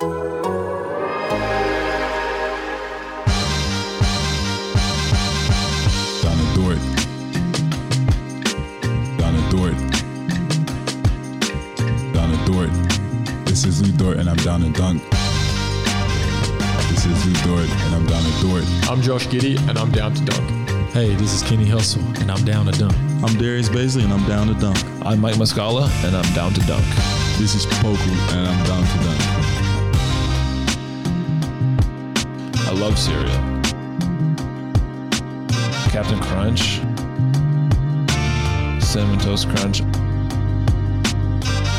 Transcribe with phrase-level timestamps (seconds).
[0.00, 0.10] Donna
[6.56, 6.78] Dort.
[9.18, 9.76] Donna Dort.
[12.12, 12.70] Donna Dort.
[13.46, 15.00] This is Lu Dort and I'm down to dunk.
[16.90, 18.64] This is Lu Dort and I'm down to Dort.
[18.90, 20.50] I'm Josh Giddey, and I'm down to dunk.
[20.92, 22.94] Hey, this is Kenny Hustle, and I'm down to dunk.
[23.22, 24.82] I'm Darius Bazley and I'm down to dunk.
[25.06, 26.84] I'm Mike Muscala, and I'm down to dunk.
[27.38, 29.43] This is Poku and I'm down to dunk.
[32.74, 33.28] Love cereal.
[35.90, 36.80] Captain Crunch,
[38.82, 39.82] Cinnamon Toast Crunch,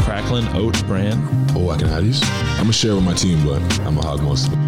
[0.04, 1.18] Cracklin Oat Bran.
[1.56, 2.22] Oh, I can have these?
[2.24, 4.60] I'm gonna share with my team, but I'm gonna hog most of it.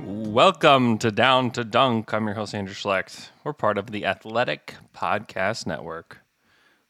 [0.00, 2.14] Welcome to Down to Dunk.
[2.14, 3.28] I'm your host, Andrew Schlecht.
[3.44, 6.20] We're part of the Athletic Podcast Network.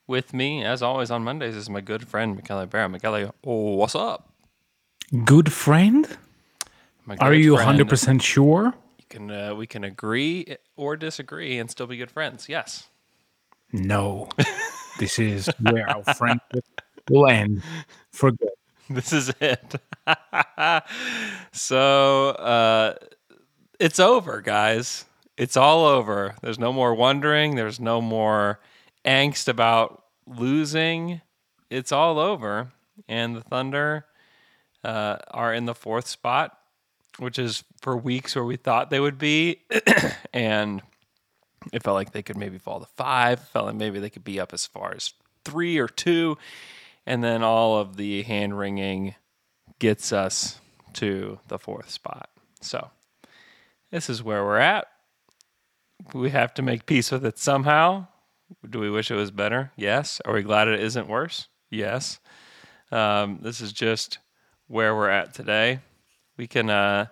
[0.06, 2.89] With me, as always, on Mondays is my good friend, Michele Barra.
[2.89, 4.33] Michele, oh, what's up?
[5.25, 6.19] Good friend?
[7.07, 7.79] My Are you friend.
[7.81, 8.75] 100% sure?
[8.99, 12.49] You can, uh, we can agree or disagree and still be good friends.
[12.49, 12.89] Yes.
[13.73, 14.29] No.
[14.99, 16.65] this is where our friendship
[17.09, 17.62] will end
[18.11, 18.49] for good.
[18.89, 19.75] This is it.
[21.53, 22.95] so uh,
[23.81, 25.05] it's over, guys.
[25.37, 26.37] It's all over.
[26.41, 27.57] There's no more wondering.
[27.57, 28.61] There's no more
[29.05, 31.21] angst about losing.
[31.69, 32.71] It's all over.
[33.09, 34.07] And the Thunder
[34.84, 36.57] uh, are in the fourth spot,
[37.19, 39.62] which is for weeks where we thought they would be.
[40.33, 40.83] and
[41.72, 43.41] it felt like they could maybe fall to five.
[43.49, 45.12] Felt like maybe they could be up as far as
[45.44, 46.37] three or two.
[47.06, 49.15] And then all of the hand wringing
[49.78, 50.60] gets us
[50.94, 52.31] to the fourth spot.
[52.60, 52.91] So
[53.91, 54.87] this is where we're at.
[56.12, 58.09] We have to make peace with it somehow.
[58.69, 59.72] Do we wish it was better?
[59.77, 60.21] Yes.
[60.25, 61.48] Are we glad it isn't worse?
[61.71, 62.21] Yes.
[62.93, 64.19] Um, this is just
[64.69, 65.81] where we're at today.
[66.36, 67.06] We can uh,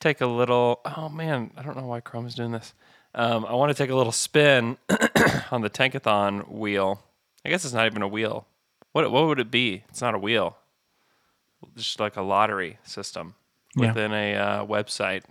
[0.00, 0.80] take a little.
[0.84, 2.74] Oh man, I don't know why Chrome is doing this.
[3.14, 4.76] Um, I want to take a little spin
[5.52, 7.00] on the Tankathon wheel.
[7.44, 8.46] I guess it's not even a wheel.
[8.92, 9.84] What what would it be?
[9.88, 10.56] It's not a wheel.
[11.76, 13.34] Just like a lottery system
[13.76, 13.88] Yeah.
[13.88, 15.22] within a uh, website.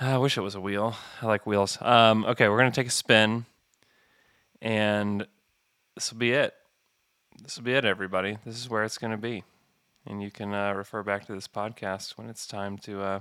[0.00, 0.94] I wish it was a wheel.
[1.20, 1.76] I like wheels.
[1.82, 3.44] Um, okay, we're gonna take a spin,
[4.62, 5.26] and
[5.94, 6.54] this will be it.
[7.42, 8.38] This will be it, everybody.
[8.44, 9.44] This is where it's gonna be,
[10.06, 13.20] and you can uh, refer back to this podcast when it's time to uh,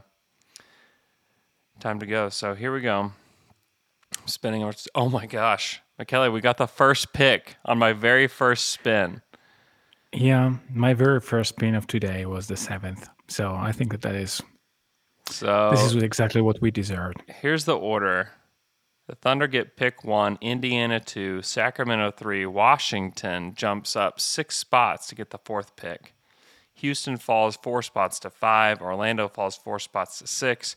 [1.79, 2.29] time to go.
[2.29, 3.11] So here we go.
[4.21, 4.73] I'm spinning over.
[4.95, 9.21] Oh my gosh, Michele, we got the first pick on my very first spin.
[10.11, 13.07] Yeah, my very first spin of today was the seventh.
[13.27, 14.41] So I think that that is,
[15.29, 17.21] So this is exactly what we deserved.
[17.27, 18.31] here's the order.
[19.07, 25.15] The Thunder get pick one, Indiana two, Sacramento three, Washington jumps up six spots to
[25.15, 26.13] get the fourth pick.
[26.79, 30.75] Houston falls four spots to five, Orlando falls four spots to six,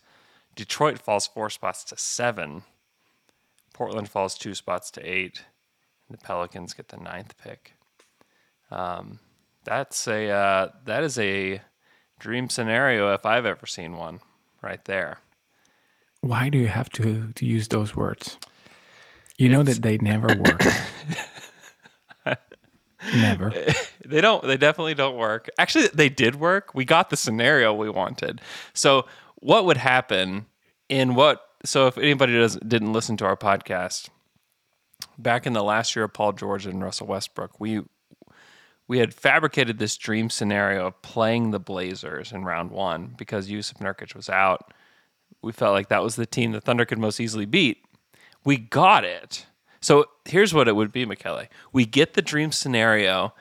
[0.56, 2.64] Detroit falls four spots to seven,
[3.72, 5.44] Portland falls two spots to eight,
[6.08, 7.74] and the Pelicans get the ninth pick.
[8.70, 9.20] Um,
[9.64, 11.60] that's a uh, that is a
[12.18, 14.20] dream scenario if I've ever seen one,
[14.60, 15.18] right there.
[16.20, 18.38] Why do you have to, to use those words?
[19.36, 20.62] You know that they never work.
[23.14, 23.52] never.
[24.06, 25.48] they don't they definitely don't work.
[25.58, 26.74] Actually they did work.
[26.74, 28.40] We got the scenario we wanted.
[28.74, 30.46] So what would happen
[30.88, 34.08] in what so if anybody doesn't didn't listen to our podcast
[35.18, 37.82] back in the last year of paul george and russell westbrook we
[38.92, 43.78] we had fabricated this dream scenario of playing the blazers in round one because jusuf
[43.78, 44.74] nurkic was out.
[45.40, 47.84] We felt like that was the team the thunder could most easily beat.
[48.44, 49.46] We got it.
[49.82, 51.44] So here's what it would be, Michele.
[51.72, 53.34] We get the dream scenario,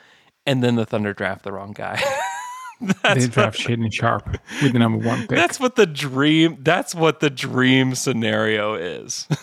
[0.46, 2.02] and then the Thunder draft the wrong guy.
[2.82, 5.30] they draft Shaedon Sharpe with the number one pick.
[5.30, 6.58] that's what the dream.
[6.62, 9.28] That's what the dream scenario is.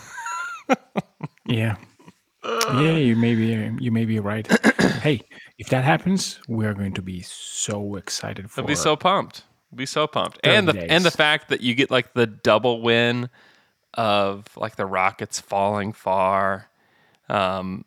[1.49, 1.77] Yeah.
[2.45, 4.47] Yeah, you may be you may be right.
[5.01, 5.21] hey,
[5.57, 9.43] if that happens, we are going to be so excited for I'll be so pumped.
[9.71, 10.39] I'll be so pumped.
[10.43, 13.29] And the and the fact that you get like the double win
[13.95, 16.68] of like the Rockets falling far.
[17.29, 17.85] Um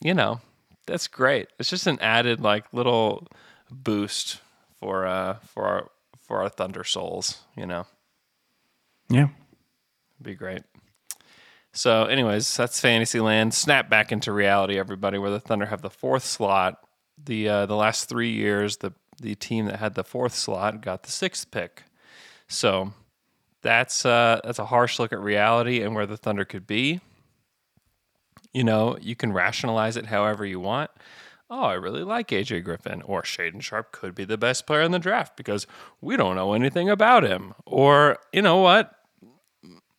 [0.00, 0.40] you know,
[0.86, 1.48] That's great.
[1.58, 3.26] It's just an added like little
[3.70, 4.40] boost
[4.80, 5.90] for uh for our
[6.22, 7.86] for our Thunder souls, you know.
[9.08, 9.28] Yeah.
[10.22, 10.62] Be great.
[11.72, 13.52] So, anyways, that's Fantasyland.
[13.52, 15.18] Snap back into reality, everybody.
[15.18, 16.78] Where the Thunder have the fourth slot.
[17.22, 21.02] The uh, the last three years, the the team that had the fourth slot got
[21.02, 21.82] the sixth pick.
[22.48, 22.92] So
[23.62, 27.00] that's uh, that's a harsh look at reality and where the Thunder could be.
[28.54, 30.90] You know, you can rationalize it however you want.
[31.50, 34.92] Oh, I really like AJ Griffin, or Shaedon Sharpe could be the best player in
[34.92, 35.66] the draft because
[36.00, 37.54] we don't know anything about him.
[37.66, 38.94] Or you know what,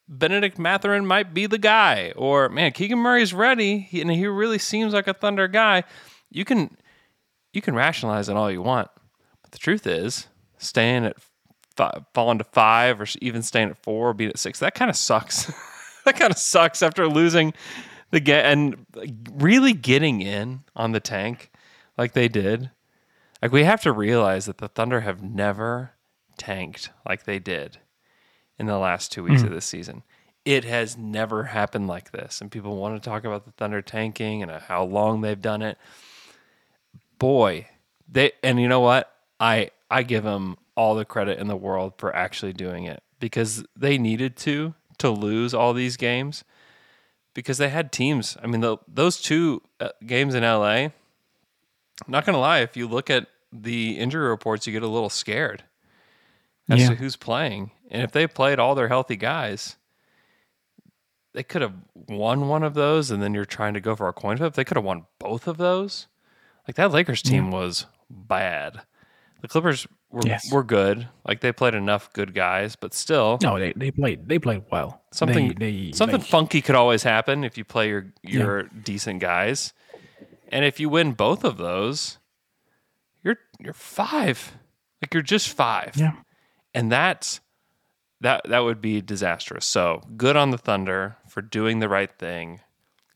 [0.08, 2.14] Bennedict Mathurin might be the guy.
[2.16, 5.84] Or man, Keegan Murray's ready, and he really seems like a Thunder guy.
[6.32, 6.78] You can
[7.54, 8.90] you can rationalize it all you want,
[9.42, 10.28] but the truth is,
[10.58, 11.18] staying at
[11.76, 14.90] five, falling to five, or even staying at four, or being at six, that kind
[14.90, 15.52] of sucks.
[16.06, 17.54] that kind of sucks after losing
[18.12, 18.86] the get and
[19.34, 21.52] really getting in on the tank
[21.98, 22.72] like they did.
[23.42, 25.92] Like we have to realize that the Thunder have never
[26.38, 27.80] tanked like they did
[28.58, 29.46] in the last two weeks Mm.
[29.46, 30.04] of this season.
[30.46, 32.40] It has never happened like this.
[32.40, 35.78] And people want to talk about the Thunder tanking and how long they've done it.
[37.18, 37.68] Boy,
[38.08, 39.12] they and you know what?
[39.40, 43.64] I I give them all the credit in the world for actually doing it because
[43.76, 46.44] they needed to to lose all these games
[47.36, 48.36] because they had teams.
[48.42, 50.88] I mean, the, those two uh, games in LA.
[50.88, 50.92] I'm
[52.08, 55.64] not gonna lie, if you look at the injury reports, you get a little scared
[56.70, 56.90] as Yeah.
[56.90, 57.70] to who's playing.
[57.92, 59.76] And if they played all their healthy guys,
[61.34, 61.74] they could have
[62.08, 63.12] won one of those.
[63.12, 64.54] And then you're trying to go for a coin flip.
[64.56, 66.08] They could have won both of those.
[66.68, 68.82] Like that Lakers team was bad.
[69.42, 69.86] The Clippers
[70.16, 70.52] were Yes.
[70.52, 71.08] were good.
[71.28, 75.02] Like they played enough good guys, but still No, they, they played they played well.
[75.12, 79.20] something they, they, something like- funky could always happen if you play your your decent
[79.20, 79.74] guys.
[80.50, 82.18] And if you win both of those,
[83.24, 84.58] you're you're five.
[85.02, 85.94] Like you're just five.
[85.96, 86.14] Yeah.
[86.74, 87.42] And that's
[88.22, 89.66] that that would be disastrous.
[89.66, 92.62] So good on the Thunder for doing the right thing.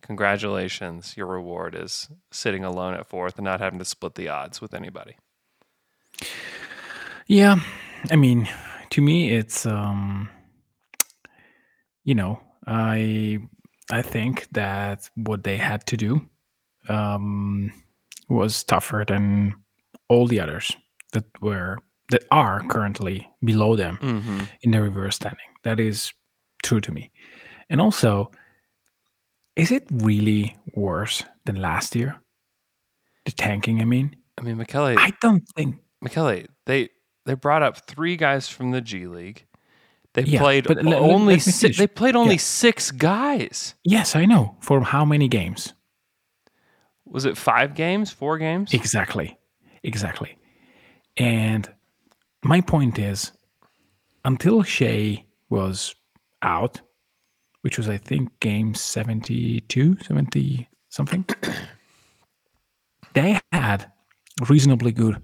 [0.01, 1.15] Congratulations.
[1.15, 4.73] Your reward is sitting alone at fourth and not having to split the odds with
[4.73, 5.15] anybody.
[7.29, 7.57] Yeah,
[8.09, 8.49] I mean,
[8.89, 10.29] to me, it's um,
[12.03, 13.37] you know, I
[13.91, 16.21] I think that what they had to do
[16.89, 17.71] um,
[18.29, 19.53] was tougher than
[20.07, 20.75] all the others
[21.13, 21.77] that were
[22.09, 24.39] that are currently below them Mm-hmm.
[24.63, 25.45] in the reverse standing.
[25.63, 26.11] That is
[26.63, 27.11] true to me,
[27.69, 28.31] and also,
[29.55, 32.19] is it really worse than last year?
[33.25, 36.89] The tanking, I mean, I mean, Michele, I don't think Michele, they
[37.29, 39.45] they brought up three guys from the G League.
[40.15, 42.39] They Yeah, played but only let me si- they played only Yeah.
[42.39, 43.75] six guys.
[43.83, 44.57] Yes, I know.
[44.61, 45.75] For how many games?
[47.05, 48.11] Was it five games?
[48.11, 48.73] Four games?
[48.73, 49.37] Exactly.
[49.83, 50.39] Exactly.
[51.17, 51.71] And
[52.43, 53.31] my point is
[54.25, 55.93] until Shai was
[56.41, 56.81] out,
[57.61, 61.25] which was, I think, game 72, 70 something,
[63.13, 63.91] they had
[64.49, 65.21] reasonably good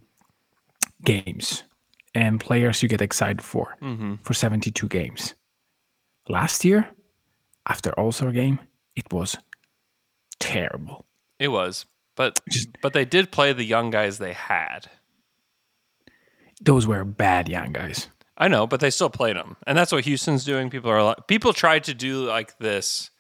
[1.04, 1.64] games
[2.16, 4.16] and players you get excited for Mm-hmm.
[4.24, 5.36] for 72 games.
[6.28, 6.90] Last year,
[7.68, 8.60] after All Star game,
[8.96, 9.38] it was
[10.40, 11.06] terrible.
[11.40, 11.86] It was,
[12.16, 12.40] but
[12.82, 14.88] but they did play the young guys they had.
[16.62, 18.08] Those were bad young guys.
[18.38, 20.70] I know, but they still played them, and that's what Houston's doing.
[20.70, 23.12] People are like, people tried to do like this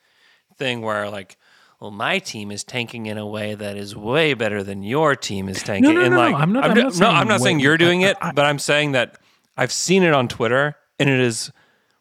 [0.57, 1.37] thing where like,
[1.79, 5.49] well, my team is tanking in a way that is way better than your team
[5.49, 5.93] is tanking.
[5.93, 8.01] no, no, no, like, I'm not- I'm ju- not no, I'm not saying you're doing
[8.01, 9.17] it, I- but I'm saying that
[9.57, 11.51] I've seen it on Twitter, and it is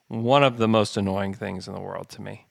[0.08, 2.46] one of the most annoying things in the world to me.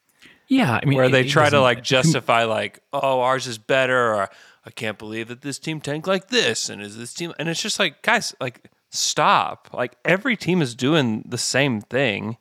[0.47, 4.29] Yeah, I mean, where they try to like justify like oh ours is better or
[4.65, 7.61] i can't believe that this team tanked like this and is this team and it's
[7.61, 12.37] just like guys like stop like every team is doing the same thing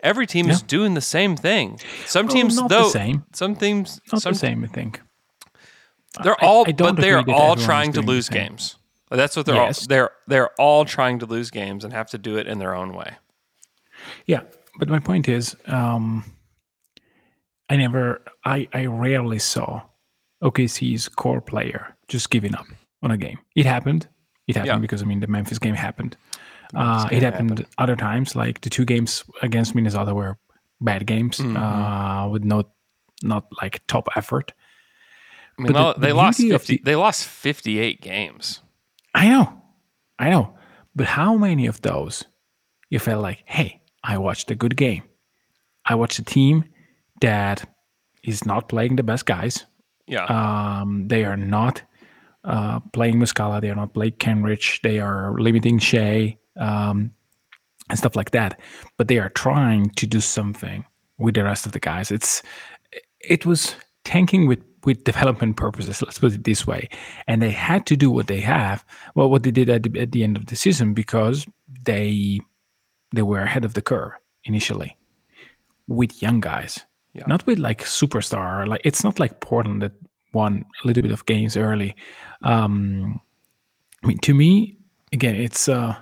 [0.00, 3.24] every team is doing the same thing some Well, teams not the though same.
[3.32, 5.00] some teams Not some the same, I think.
[6.22, 8.76] they're all I don't but they're all trying to lose games
[9.10, 9.82] that's what they're Yes.
[9.82, 12.74] all they're they're all trying to lose games and have to do it in their
[12.74, 13.16] own way
[14.26, 14.42] Yeah,
[14.78, 16.24] but my point is, um,
[17.70, 19.82] I never, I, I rarely saw
[20.42, 22.64] OKC's core player just giving up
[23.02, 23.38] on a game.
[23.56, 24.06] It happened.
[24.46, 24.78] It happened Yeah.
[24.78, 26.16] because I mean the Memphis game happened.
[26.74, 30.36] Uh, it happened, other times, like the two games against Minnesota were
[30.80, 31.56] bad games Mm-hmm.
[31.56, 32.64] uh, with no,
[33.22, 34.52] not like top effort.
[35.58, 38.60] i mean But the- they the lost 50 the- they lost 58 games
[39.14, 39.62] I know,
[40.18, 40.54] I know,
[40.94, 42.24] but how many of those
[42.90, 45.02] you felt like, hey, I watched a good game.
[45.84, 46.64] I watched a team
[47.22, 47.64] that
[48.22, 49.66] is not playing the best guys,
[50.06, 50.26] Yeah.
[50.26, 51.82] Um, they are not
[52.44, 53.60] uh, playing Muscala.
[53.60, 54.80] They are not playing Kenrich.
[54.82, 57.12] They are limiting Shai um,
[57.90, 58.60] and stuff like that.
[58.96, 60.84] But they are trying to do something
[61.18, 62.10] with the rest of the guys.
[62.10, 62.42] It's
[63.20, 63.74] it was
[64.04, 66.00] tanking with with development purposes.
[66.02, 66.88] Let's put it this way.
[67.26, 68.84] And they had to do what they have,
[69.14, 71.46] well, what they did at the, at the end of the season because
[71.82, 72.40] they
[73.12, 74.12] they were ahead of the curve
[74.44, 74.96] initially
[75.88, 76.84] with young guys,
[77.14, 77.24] Yeah.
[77.26, 78.66] not with like superstar.
[78.68, 79.92] Like it's not like Portland that
[80.32, 81.96] won a little bit of games early.
[82.42, 83.20] Um,
[84.04, 84.76] I mean, to me,
[85.12, 85.96] again, it's uh,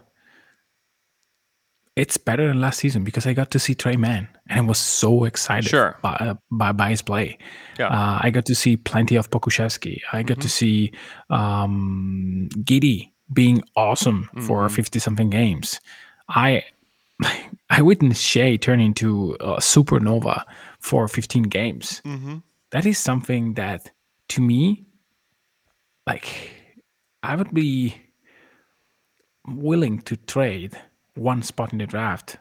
[1.97, 4.79] it's better than last season because I got to see Tre Mann and I was
[4.79, 5.97] so excited Sure.
[6.03, 7.39] by, uh, by, by his play.
[7.79, 7.89] Yeah.
[7.89, 10.03] Uh, I got to see plenty of Pokusevski.
[10.13, 10.93] I got to see
[11.31, 15.81] um, Giddey being awesome for 50 something games.
[16.29, 16.65] I
[17.71, 20.45] I witnessed Shai turn into a supernova
[20.81, 22.03] for 15 games.
[22.73, 23.91] That is something that
[24.29, 24.85] to me,
[26.07, 26.51] like,
[27.23, 27.97] I would be
[29.47, 30.77] willing to trade
[31.17, 32.37] one spot in the draft,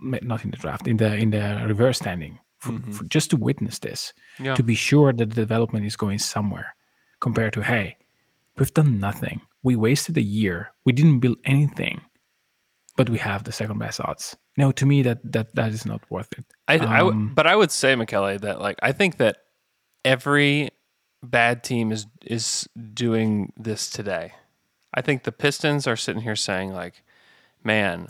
[0.00, 3.78] not in the draft, in the in the reverse standing, for, for just to witness
[3.78, 4.54] this, Yeah.
[4.54, 6.74] to be sure that the development is going somewhere.
[7.20, 7.96] Compared to hey,
[8.58, 9.40] we've done nothing.
[9.62, 10.72] We wasted a year.
[10.84, 12.00] We didn't build anything,
[12.96, 14.36] but we have the second best odds.
[14.56, 16.44] No, to me that that that is not worth it.
[16.68, 19.36] I, I w- Um, but I would say, Michele, that like I think that
[20.04, 20.70] every
[21.22, 24.32] bad team is is doing this today.
[24.94, 27.02] I think the Pistons are sitting here saying like,
[27.64, 28.08] "Man,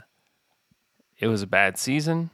[1.18, 2.30] it was a bad season,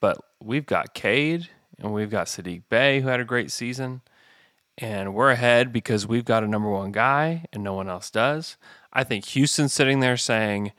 [0.00, 4.02] but we've got Cade and we've got Saddiq Bey who had a great season,
[4.78, 8.56] and we're ahead because we've got a number one guy and no one else does."
[8.92, 10.72] I think Houston's sitting there saying.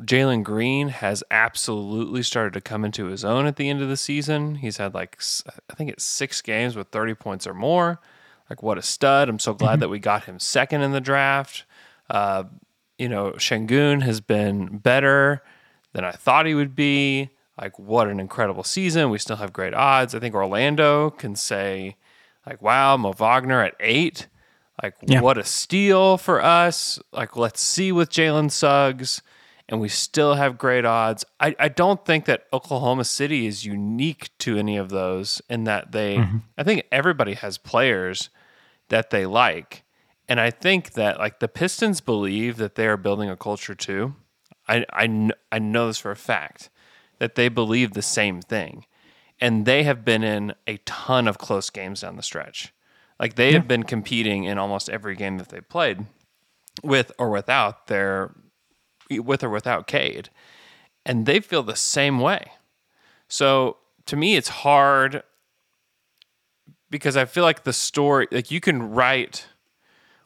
[0.00, 3.96] Jalen Green has absolutely started to come into his own at the end of the
[3.96, 4.54] season.
[4.56, 5.20] He's had like
[5.68, 8.00] I think it's six games with 30 points or more.
[8.48, 9.28] Like what a stud!
[9.28, 11.64] I'm so glad that we got him second in the draft.
[12.08, 12.44] Uh,
[12.98, 15.42] you know, Sengun has been better
[15.92, 17.30] than I thought he would be.
[17.60, 19.10] Like what an incredible season!
[19.10, 20.14] We still have great odds.
[20.14, 21.96] I think Orlando can say
[22.46, 24.28] like, "Wow, Mo Wagner at eight.
[24.80, 25.22] Like Yeah.
[25.22, 27.00] what a steal for us!
[27.12, 29.22] Like let's see with Jalen Suggs."
[29.68, 31.24] and we still have great odds.
[31.38, 35.92] I, I don't think that Oklahoma City is unique to any of those in that
[35.92, 36.38] they, mm-hmm.
[36.56, 38.30] I think everybody has players
[38.88, 39.84] that they like.
[40.28, 44.14] And I think that like the Pistons believe that they are building a culture too.
[44.68, 46.68] I, I, I know this for a fact
[47.18, 48.84] that they believe the same thing.
[49.40, 52.74] And they have been in a ton of close games down the stretch.
[53.18, 56.06] Like they have been competing in almost every game that they played
[56.82, 58.34] with or without their
[59.10, 60.30] with or without Cade.
[61.04, 62.52] And they feel the same way.
[63.28, 65.22] So to me, it's hard
[66.90, 69.46] because I feel like the story, like you can write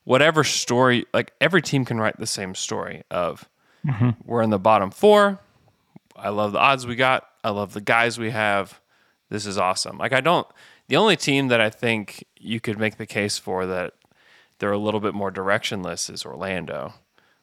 [0.04, 3.48] whatever story, like every team can write the same story of
[4.24, 5.40] we're in the bottom four.
[6.16, 7.26] I love the odds we got.
[7.42, 8.80] I love the guys we have.
[9.28, 9.98] This is awesome.
[9.98, 10.46] Like I don't,
[10.88, 13.94] the only team that I think you could make the case for that
[14.58, 16.94] they're a little bit more directionless is Orlando,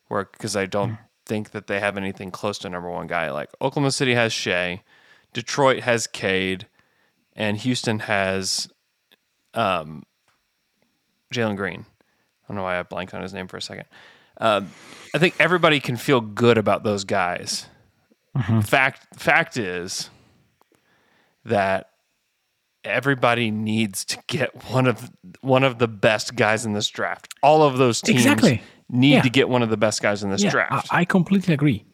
[0.08, 3.32] where because I don't think that they have anything close to number one guy.
[3.32, 4.84] Like Oklahoma City has Shai,
[5.34, 6.68] Detroit has Cade,
[7.36, 8.70] and Houston has
[9.54, 10.04] um,
[11.34, 11.86] Jalen Green.
[12.50, 13.86] I don't know why I blanked on his name for a second.
[14.42, 14.72] Um,
[15.14, 17.68] I think everybody can feel good about those guys.
[18.64, 20.10] Fact fact is
[21.46, 21.90] that
[22.84, 27.34] everybody needs to get one of one of the best guys in this draft.
[27.44, 28.62] All of those teams Exactly.
[28.90, 29.22] need Yeah.
[29.22, 30.88] to get one of the best guys in this yeah, draft.
[30.92, 31.86] I, I completely agree.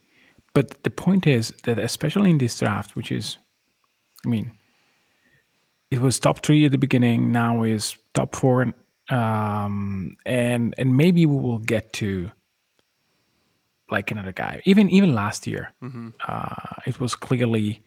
[0.53, 3.38] But the point is that especially in this draft, which is,
[4.25, 4.51] I mean,
[5.91, 7.31] it was top three at the beginning.
[7.31, 8.74] Now is top four,
[9.09, 12.31] um, and and maybe we will get to
[13.91, 14.62] like another guy.
[14.65, 15.71] Even even last year,
[16.27, 17.81] uh, it was clearly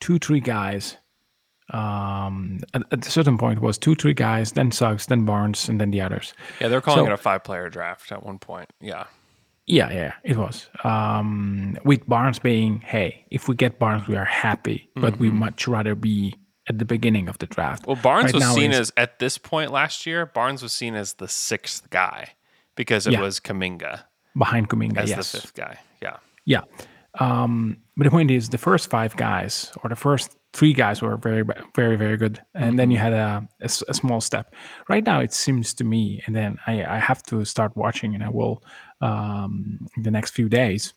[0.00, 0.96] two three guys.
[1.70, 5.66] Um, at, at a certain point, it was two three guys, then Suggs, then Barnes,
[5.68, 6.34] and then the others.
[6.60, 8.68] yeah, they're calling So- it a five player draft at one point.
[8.80, 9.04] Yeah.
[9.66, 10.68] Yeah, yeah, it was.
[10.84, 15.66] Um, with Barnes being, hey, if we get Barnes, we are happy, but we much
[15.66, 16.34] rather be
[16.68, 17.82] at the beginning of the draft.
[17.82, 17.90] Mm-hmm.
[17.92, 20.26] Well, Barnes Right was seen as at this point last year.
[20.26, 22.30] Barnes was seen as the sixth guy
[22.74, 23.20] because it Yeah.
[23.20, 24.04] was Kaminga
[24.36, 24.98] behind Kuminga.
[24.98, 25.78] as yes, the fifth guy.
[26.02, 26.16] Yeah.
[26.44, 26.62] yeah.
[27.20, 31.16] Um, but the point is, the first five guys or the first three guys were
[31.16, 31.44] very,
[31.76, 34.52] very, very good, and then you had a a small step.
[34.88, 38.24] Right now, it seems to me, and then I, I have to start watching, and
[38.24, 38.64] I will
[39.00, 40.92] um, in the next few days.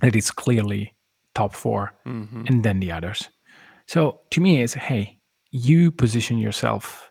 [0.00, 0.92] That it's clearly
[1.34, 3.30] top 4 and then the others.
[3.86, 5.18] So to me, it's hey,
[5.50, 7.10] you position yourself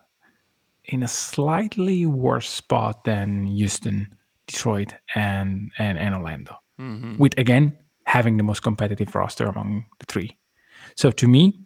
[0.86, 4.16] in a slightly worse spot than Houston,
[4.48, 6.58] Detroit, and and, and Orlando.
[6.80, 7.18] Mhm.
[7.18, 10.38] With again having the most competitive roster among the three.
[10.96, 11.60] So to me,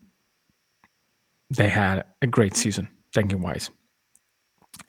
[1.49, 3.69] they had a great season, tanking wise.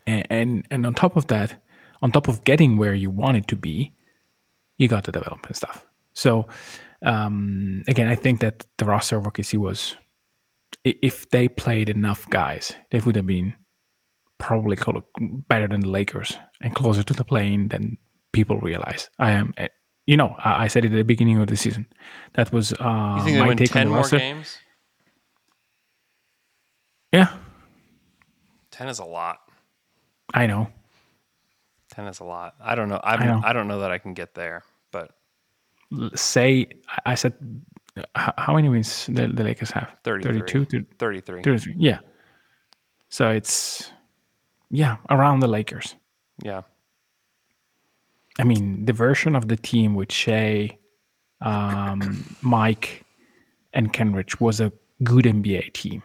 [0.07, 1.62] And, and and on top of that,
[2.03, 3.93] on top of getting where you wanted to be,
[4.77, 5.85] you got the development stuff.
[6.12, 6.47] So
[7.03, 9.97] um, again, I think that the roster of OKC was,
[10.85, 13.55] if they played enough guys, they would have been
[14.39, 14.77] probably
[15.49, 17.99] better than the Lakers and closer to the plane than
[18.33, 19.11] people realize.
[19.19, 19.69] I am, eh,
[20.07, 21.87] you know, I, said it at the beginning of the season.
[22.35, 24.19] That was uh, You think they my win take on ten the more roster.
[24.19, 24.57] games?
[27.12, 27.35] Yeah,
[28.71, 29.39] Ten is a lot.
[30.33, 30.69] I know.
[31.91, 32.55] Ten is a lot.
[32.61, 33.00] I don't know.
[33.03, 33.41] I know.
[33.45, 34.62] I don't know that I can get there,
[34.93, 35.11] but
[36.15, 36.69] Say,
[37.05, 37.35] I- said,
[38.14, 39.90] how many wins the, the Lakers have?
[40.04, 40.40] 33.
[40.40, 41.42] 32 to 33.
[41.42, 41.75] 33.
[41.76, 41.99] Yeah.
[43.09, 43.90] So it's,
[44.70, 45.97] yeah, around the Lakers.
[46.42, 46.62] Yeah.
[48.38, 50.78] I mean, the version of the team with Shai,
[51.40, 53.04] um, Mike,
[53.73, 56.02] and Kenrich was a good NBA team.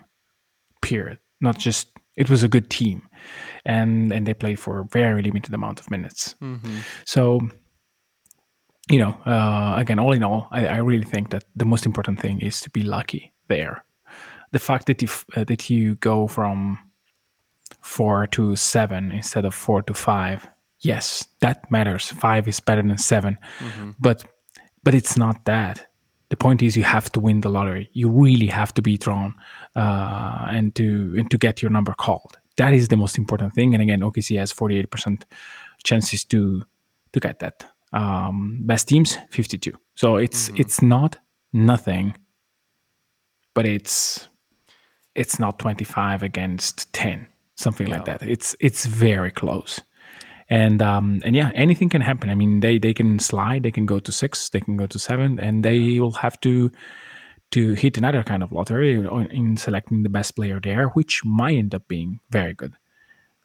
[0.81, 1.19] Period.
[1.41, 3.07] Not just it was a good team,
[3.65, 6.35] and and they played for a very limited amount of minutes.
[6.41, 6.83] Mhm.
[7.05, 7.39] So,
[8.89, 12.19] you know, uh, again, all in all, I, I really think that the most important
[12.19, 13.83] thing is to be lucky there.
[14.51, 16.79] The fact that if uh, that you go from
[17.81, 20.47] four to seven instead of four to five,
[20.79, 22.09] yes, that matters.
[22.09, 23.37] Five is better than 7
[23.99, 24.23] but
[24.83, 25.87] but it's not that.
[26.29, 27.89] The point is, you have to win the lottery.
[27.93, 29.33] You really have to be drawn,
[29.75, 32.37] uh, and to and to get your number called.
[32.57, 33.73] That is the most important thing.
[33.73, 35.25] And again, OKC has forty eight percent
[35.83, 36.63] chances to
[37.13, 37.65] to get that.
[37.95, 39.71] Um, best teams fifty two.
[39.95, 41.17] So it's it's not
[41.53, 42.13] nothing,
[43.53, 44.27] but it's
[45.15, 47.25] it's not twenty five against ten,
[47.55, 48.21] something like that.
[48.21, 49.79] It's it's very close.
[50.49, 52.29] And um and yeah anything can happen.
[52.29, 54.99] I mean they they can slide they can go to six they can go to
[54.99, 56.69] seven and they will have to
[57.51, 58.95] to hit another kind of lottery
[59.31, 62.73] in selecting the best player there which might end up being very good.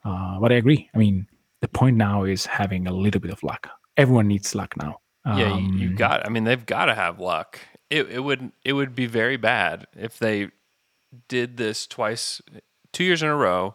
[0.04, 0.90] Uh but i agree.
[0.92, 1.28] I mean
[1.60, 5.56] the point now is having a little bit of luck everyone needs luck now Yeah,
[5.58, 6.26] you, you Um, got.
[6.26, 7.58] I mean, they've got to have luck.
[7.90, 10.50] It it would it would be very bad if they
[11.28, 12.40] did this twice,
[12.92, 13.74] two years in a row,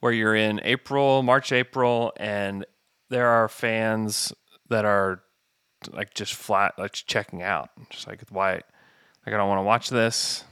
[0.00, 2.66] where you're in April, March, April, and
[3.08, 4.32] there are fans
[4.68, 5.22] that are
[5.90, 8.62] like just flat, like checking out, just like why, like
[9.26, 10.44] I don't want to watch this.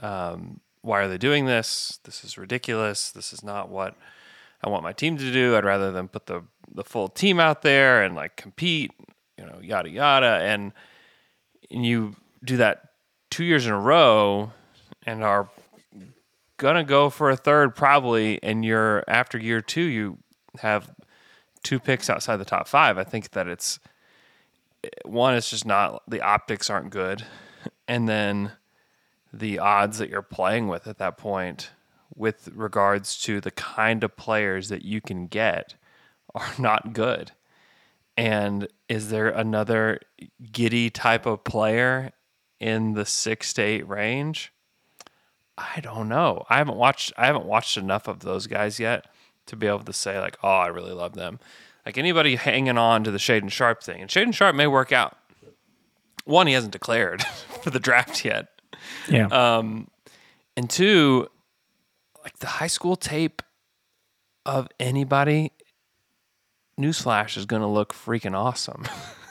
[0.00, 1.98] Um, why are they doing this?
[2.04, 3.10] This is ridiculous.
[3.10, 3.96] This is not what
[4.62, 5.56] I want my team to do.
[5.56, 6.42] I'd rather them put the
[6.74, 8.92] the full team out there and like compete,
[9.38, 10.40] you know, yada yada.
[10.42, 10.72] And
[11.70, 12.90] and you do that
[13.30, 14.52] two years in a row,
[15.04, 15.48] and are
[16.56, 18.42] gonna go for a third probably.
[18.42, 20.18] And you're after year two, you
[20.60, 20.90] have
[21.62, 22.98] two picks outside the top five.
[22.98, 23.78] I think that it's
[25.04, 25.34] one.
[25.34, 27.24] It's just not the optics aren't good,
[27.88, 28.52] and then
[29.32, 31.70] the odds that you're playing with at that point
[32.14, 35.74] with regards to the kind of players that you can get
[36.34, 37.32] are not good.
[38.16, 40.00] And is there another
[40.42, 42.12] Giddey type of player
[42.60, 44.52] in the six to eight range?
[45.58, 46.44] I don't know.
[46.48, 49.06] I haven't watched I haven't watched enough of those guys yet
[49.46, 51.38] to be able to say like, oh, I really love them.
[51.86, 55.16] Like anybody hanging on to the Shaedon Sharpe thing, and Shaedon Sharpe may work out.
[56.24, 57.22] One, he hasn't declared
[57.62, 58.48] for the draft yet.
[59.08, 59.88] yeah Um,
[60.56, 61.28] and two,
[62.22, 63.42] like the high school tape
[64.46, 65.52] of anybody,
[66.78, 68.84] newsflash is going to look freaking awesome.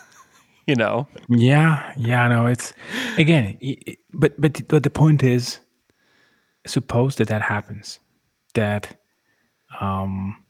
[0.68, 1.08] you know?
[1.30, 2.74] Yeah, yeah, no, it's
[3.18, 3.58] again,
[4.14, 5.60] but but but the point is,
[6.66, 8.00] suppose that that happens,
[8.54, 9.00] that
[9.80, 10.44] um,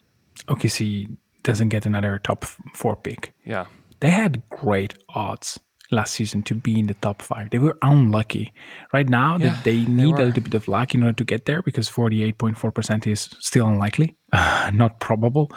[0.48, 3.34] OKC doesn't get another top four pick.
[3.46, 3.66] Yeah.
[4.00, 5.60] They had great odds
[5.94, 7.50] last season to be in the top five.
[7.50, 8.54] They were unlucky.
[8.94, 10.22] Right now, Yeah, that they they need were.
[10.22, 13.08] a little bit of luck in order to get there because forty-eight point four percent
[13.08, 14.16] is still unlikely,
[14.74, 15.52] not probable.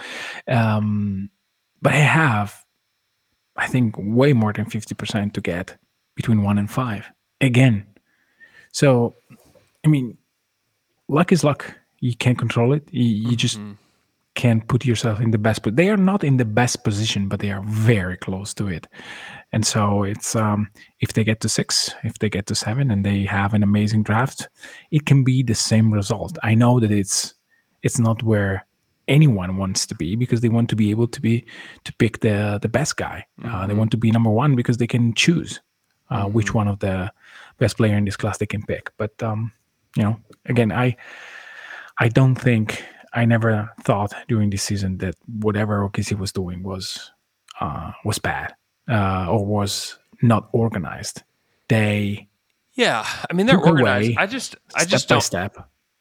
[0.49, 1.31] Um,
[1.83, 2.64] but I have
[3.57, 5.79] I think way more than 50% to get
[6.14, 7.87] between one and five again.
[8.72, 9.14] So,
[9.85, 10.18] I mean,
[11.09, 11.75] luck is luck.
[12.01, 12.87] You can't control it.
[12.92, 13.59] You, you just
[14.35, 15.62] can't put yourself in the best.
[15.62, 18.87] But they are not in the best position, but they are very close to it.
[19.52, 23.04] And so it's um, if they get to six, if they get to seven, and
[23.04, 24.48] they have an amazing draft,
[24.90, 26.37] it can be the same result.
[26.42, 27.35] I know that it's
[27.82, 28.66] it's not where
[29.09, 31.46] anyone wants to be because they want to be able to be
[31.85, 33.24] to pick the the best guy.
[33.44, 35.61] Uh, they want to be number one because they can choose
[36.11, 37.11] uh, which one of the
[37.59, 38.90] best player in this class they can pick.
[38.96, 39.52] But um,
[39.96, 40.96] you know, again, I
[41.98, 47.12] I don't think I never thought during this season that whatever OKC was doing was
[47.61, 48.54] uh, was bad
[48.88, 51.22] uh, or was not organized.
[51.68, 52.29] They
[52.75, 54.09] Yeah, I mean they're organized.
[54.11, 55.57] away I just I step just by don't step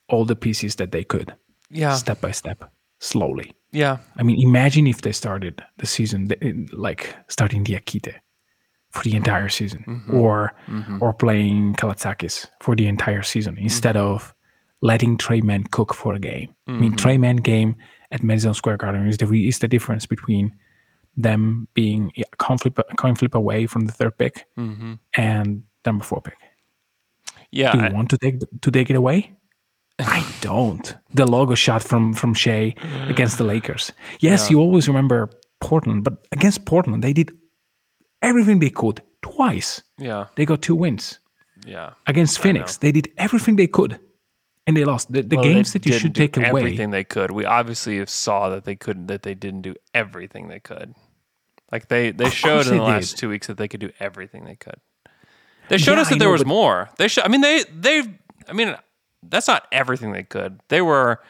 [0.08, 1.34] all the pieces that they could.
[1.72, 1.96] Yeah.
[1.96, 3.54] step by step, slowly.
[3.72, 3.98] Yeah.
[4.18, 6.30] I mean, imagine if they started the season
[6.72, 8.14] like starting Diakite
[8.92, 10.16] for the entire season, Mm-hmm.
[10.16, 10.54] or
[11.02, 14.34] or playing Kalaitzakis for the entire season instead of
[14.82, 16.54] letting Tre Mann cook for a game.
[16.68, 16.98] I mean, Mhm.
[16.98, 17.76] Tre Mann game
[18.12, 20.54] at Madison Square Garden is the re- is the difference between
[21.18, 25.00] them being a coin flip, coin flip away from the third pick Mhm.
[25.16, 26.38] and number four pick.
[27.52, 29.32] Yeah, Do you I- want to take to take it away?
[30.00, 30.96] I don't.
[31.14, 32.76] The logo shot from from Shai
[33.08, 33.94] against the Lakers.
[34.20, 34.52] Yes, Yeah.
[34.52, 35.30] you always remember
[35.62, 37.32] Portland, but against Portland, they did
[38.22, 39.82] everything they could twice.
[39.98, 40.26] Yeah.
[40.36, 41.20] They got two wins.
[41.66, 41.92] Yeah.
[42.08, 44.00] Against Phoenix, they did everything they could,
[44.68, 45.12] and they lost.
[45.12, 46.48] The, the Well, games that you should take away.
[46.50, 47.32] everything they could.
[47.32, 49.08] We obviously saw that they couldn't.
[49.08, 50.94] That they didn't do everything they could.
[51.72, 53.20] Like they they showed in the last did.
[53.20, 54.80] two weeks that they could do everything they could.
[55.70, 56.90] They showed Yeah, us that I there was more.
[56.98, 57.24] They show.
[57.24, 58.04] I mean, they they.
[58.48, 58.76] I mean,
[59.24, 60.60] that's not everything they could.
[60.70, 61.22] They were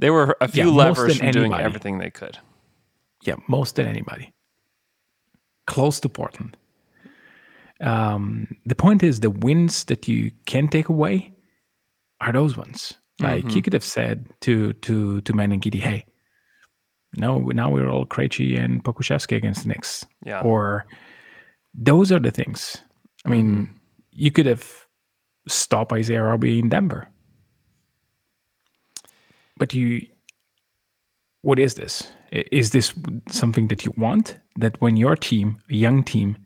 [0.00, 2.38] they were a few Yeah, levers from doing everything they could.
[3.22, 4.32] Yeah, most than anybody.
[5.66, 6.56] Close to Portland.
[7.80, 11.32] Um, the point is, the wins that you can take away
[12.20, 12.94] are those ones.
[13.20, 13.64] Like you Mhm.
[13.64, 16.06] could have said to to to Mann and Giddey, "Hey,
[17.16, 20.40] no, now we're all Krejci and Pokusevski against the Knicks." Yeah.
[20.42, 20.84] Or
[21.74, 22.76] those are the things.
[23.26, 23.68] I mean,
[24.12, 24.86] you could have
[25.48, 27.08] stopped Isaiah Roby in Denver,
[29.56, 30.06] but you
[31.42, 32.10] what is this?
[32.32, 32.94] Is this
[33.28, 34.38] something that you want?
[34.56, 36.36] That when your team, a young team,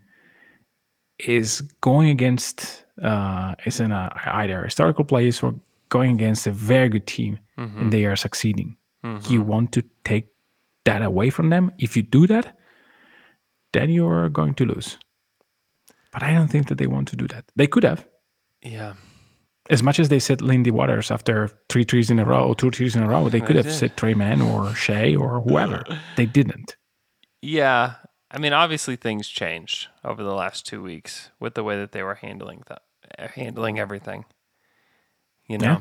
[1.21, 5.55] is going against uh, is in a, either a historical place or
[5.89, 7.81] going against a very good team Mhm.
[7.81, 9.31] and they are succeeding, Mhm.
[9.31, 10.27] you want to take
[10.91, 11.71] that away from them?
[11.79, 12.57] If you do that,
[13.73, 14.99] then you are going to lose.
[16.13, 17.45] But I don't think that they want to do that.
[17.57, 18.07] They could have.
[18.63, 18.95] Yeah.
[19.71, 22.97] As much as they said Lindy Waters after three trees in a row, two trees
[22.97, 23.75] in a row, they They could have did.
[23.75, 25.85] said Tre Mann or Shai or whoever.
[26.17, 26.77] They didn't.
[27.43, 27.95] Yeah.
[28.31, 32.03] I mean, obviously things changed over the last two weeks with the way that they
[32.03, 32.83] were handling that,
[33.19, 34.25] uh, handling everything.
[35.47, 35.67] You know.
[35.67, 35.81] Yeah.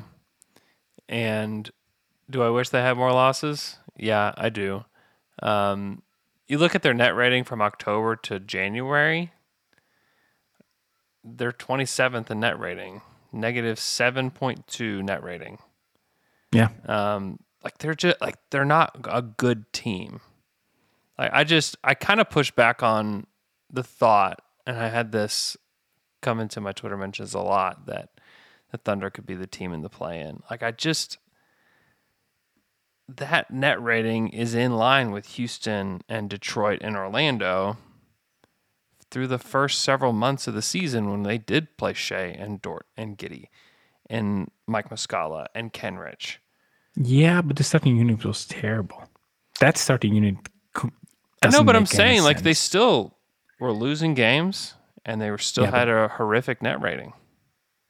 [1.10, 1.72] And
[2.30, 3.78] do I wish they had more losses?
[3.98, 4.84] Yeah, I do.
[5.42, 6.02] Um,
[6.48, 9.32] you look at their net rating from October to January.
[11.24, 13.02] They're 27th in net rating,
[13.34, 15.60] negative 7.2 net rating.
[16.52, 16.70] Yeah.
[16.86, 20.22] Um, like they're just like they're not a good team.
[21.18, 23.28] Like I just I kind of push back on
[23.70, 25.58] the thought, and I had this
[26.22, 28.10] come into my Twitter mentions a lot that
[28.72, 30.44] the Thunder could be the team in the play-in.
[30.50, 31.18] Like I just
[33.08, 37.78] that net rating is in line with Houston and Detroit and Orlando
[39.10, 42.86] through the first several months of the season when they did play Shai and Dort
[42.98, 43.46] and Giddey
[44.10, 46.38] and Mike Muscala and Kenrich.
[46.96, 49.08] Yeah, but the starting unit was terrible.
[49.60, 50.36] That starting unit.
[51.42, 53.16] I know, but I'm saying like they still
[53.60, 54.74] were losing games
[55.06, 57.14] and they were still Yeah, had a horrific net rating.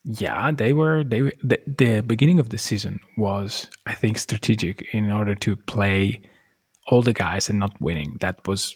[0.09, 1.03] Yeah, they were.
[1.03, 5.55] They were, the, the beginning of the season was, I think, strategic in order to
[5.57, 6.21] play
[6.87, 8.17] all the guys and not winning.
[8.21, 8.75] That was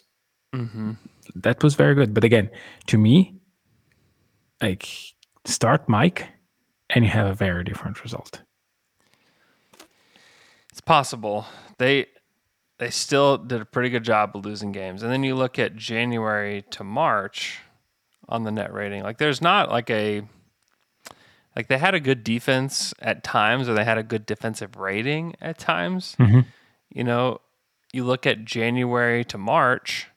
[0.54, 0.92] Mm-hmm.
[1.36, 2.12] that was very good.
[2.12, 2.50] But again,
[2.88, 3.40] to me,
[4.60, 4.86] like
[5.46, 6.28] start Mike,
[6.90, 8.42] and you have a very different result.
[10.70, 11.46] It's possible.
[11.78, 12.06] They
[12.78, 15.02] they still did a pretty good job of losing games.
[15.02, 17.60] And then you look at January to March
[18.28, 19.02] on the net rating.
[19.02, 20.22] Like there's not like a
[21.56, 25.34] like they had a good defense at times or they had a good defensive rating
[25.40, 26.16] at times.
[26.18, 26.46] Mhm.
[26.90, 27.40] You know,
[27.92, 30.08] you look at January to March,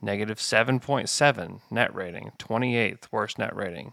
[0.00, 3.92] negative 7.7 net rating, 28th worst net rating.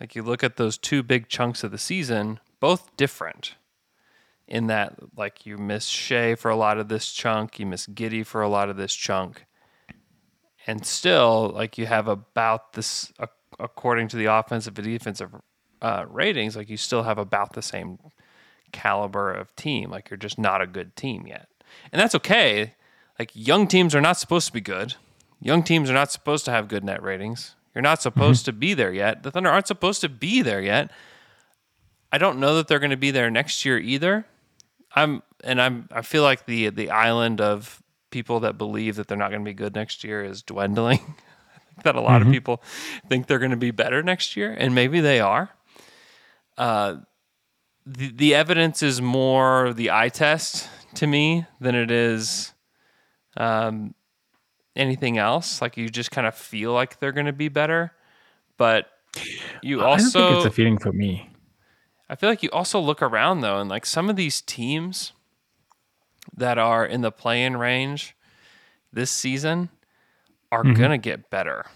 [0.00, 3.56] Like you look at those two big chunks of the season, both different
[4.46, 8.24] in that like you miss Shai for a lot of this chunk, you miss Giddey
[8.24, 9.44] for a lot of this chunk.
[10.66, 15.30] And still like you have about this ac- according to the offensive and defensive
[15.82, 17.98] uh, ratings, like you still have about the same
[18.72, 19.90] caliber of team.
[19.90, 21.48] Like you're just not a good team yet.
[21.92, 22.74] And that's okay.
[23.18, 24.94] Like young teams are not supposed to be good.
[25.40, 27.54] Young teams are not supposed to have good net ratings.
[27.74, 29.22] You're not supposed to be there yet.
[29.22, 30.90] The Thunder aren't supposed to be there yet.
[32.10, 34.24] I don't know that they're going to be there next year either.
[34.94, 39.18] I'm and I'm I feel like the the island of people that believe that they're
[39.18, 40.98] not going to be good next year is dwindling.
[41.54, 42.32] I think that a lot of Mhm.
[42.32, 42.62] people
[43.08, 45.50] think they're going to be better next year, and maybe they are.
[46.58, 46.96] Uh,
[47.86, 50.68] the the evidence is more the eye test.
[50.94, 52.52] to me than it is
[53.36, 53.94] um,
[54.74, 55.60] anything else.
[55.62, 57.92] Like you just kind of feel like they're going to be better,
[58.56, 58.86] but
[59.62, 61.30] you also I don't think it's a feeling for me.
[62.08, 65.12] I feel like you also look around though, and like some of these teams
[66.36, 68.16] that are in the play-in range
[68.92, 69.68] this season
[70.50, 70.76] are Mhm.
[70.78, 71.66] gonna get better.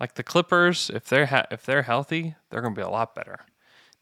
[0.00, 3.40] Like the Clippers, if they're ha- if they're healthy, they're gonna be a lot better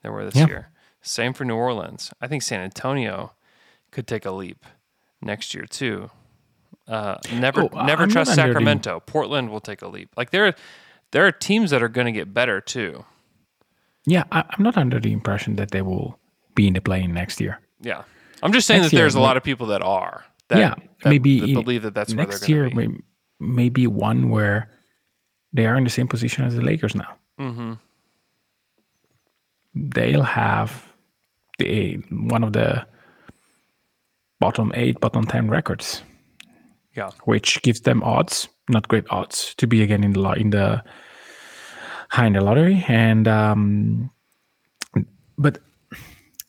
[0.02, 0.46] than were this Yeah.
[0.46, 0.68] year.
[1.00, 2.12] Same for New Orleans.
[2.20, 3.32] I think San Antonio
[3.90, 4.64] could take a leap
[5.20, 6.10] next year too.
[6.88, 9.00] Uh, never, Oh, never I'm trust Sacramento.
[9.06, 10.10] Portland will take a leap.
[10.16, 10.54] Like there,
[11.12, 13.04] there are teams that are going to get better too.
[14.06, 16.18] Yeah, I, I'm not under the impression that they will
[16.54, 17.60] be in the play-in next year.
[17.80, 18.02] Yeah,
[18.42, 20.24] I'm just saying Next that there's year, a lot of people that are.
[20.48, 22.70] That, yeah, that- maybe that believe that that's where next they're year.
[22.70, 23.00] be.
[23.38, 24.70] Maybe one where
[25.52, 27.14] they are in the same position as the Lakers now.
[27.38, 27.74] hmm
[29.74, 30.92] They'll have
[31.58, 32.87] the one of the
[34.40, 36.02] bottom eight, bottom ten records,
[36.96, 40.82] Yeah, which gives them odds, not great odds, to be again in the in the
[42.11, 42.85] high in the lottery.
[42.88, 44.11] And um,
[45.38, 45.58] but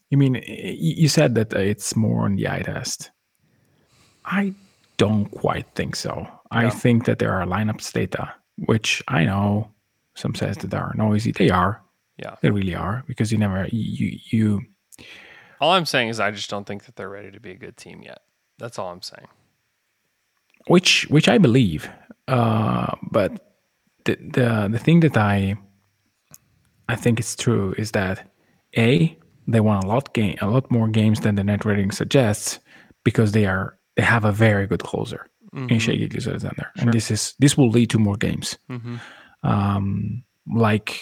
[0.09, 3.11] you mean you said that it's more on the eye test.
[4.25, 4.53] I
[4.97, 6.27] don't quite think so.
[6.51, 8.33] I think that there are lineups data,
[8.65, 9.71] which I know
[10.15, 11.31] some says that they are noisy.
[11.31, 11.82] They are.
[12.17, 12.35] Yeah.
[12.41, 14.61] They really are because you never you you
[15.59, 17.75] All I'm saying is I just don't think that they're ready to be a good
[17.77, 18.19] team yet.
[18.59, 19.27] That's all I'm saying.
[20.67, 21.89] which which I believe.
[22.27, 23.31] Uh, but
[24.05, 25.55] the the the thing that I
[26.87, 28.31] I think is true is that
[28.77, 32.59] a they won a lot game a lot more games than the net rating suggests
[33.03, 35.27] because they are they have a very good closer
[35.69, 38.99] in Shai Gilgeous-Alexander, and this is this will lead to more games, Mhm.
[39.43, 40.99] um, like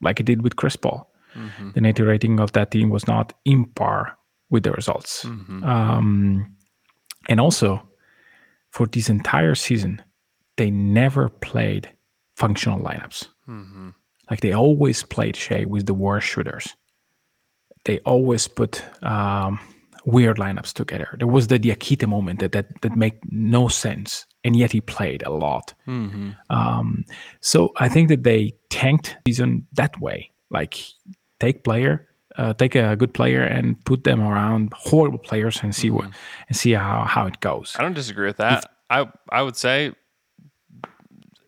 [0.00, 1.10] like it did with Chris Paul.
[1.34, 1.74] Mhm.
[1.74, 4.16] The net rating of that team was not in par
[4.50, 5.24] with the results.
[5.24, 5.64] Mhm.
[5.64, 6.56] Um,
[7.28, 7.82] and also,
[8.70, 10.02] for this entire season,
[10.56, 11.90] they never played
[12.36, 13.28] functional lineups.
[13.48, 13.94] Mhm.
[14.30, 16.74] Like they always played Shai with the worst shooters.
[17.84, 19.60] They always put um,
[20.04, 21.08] weird lineups together.
[21.18, 25.22] There was the Diakite moment that that that made no sense, and yet he played
[25.26, 25.74] a lot.
[25.88, 26.36] Mhm.
[26.50, 27.04] Um,
[27.40, 30.30] so I think that they tanked season that way.
[30.50, 30.74] Like
[31.40, 32.06] take player,
[32.38, 36.08] uh, take a good player and put them around horrible players and see what
[36.48, 37.74] and see how how it goes.
[37.78, 38.64] I don't disagree with that.
[38.88, 39.92] I I would say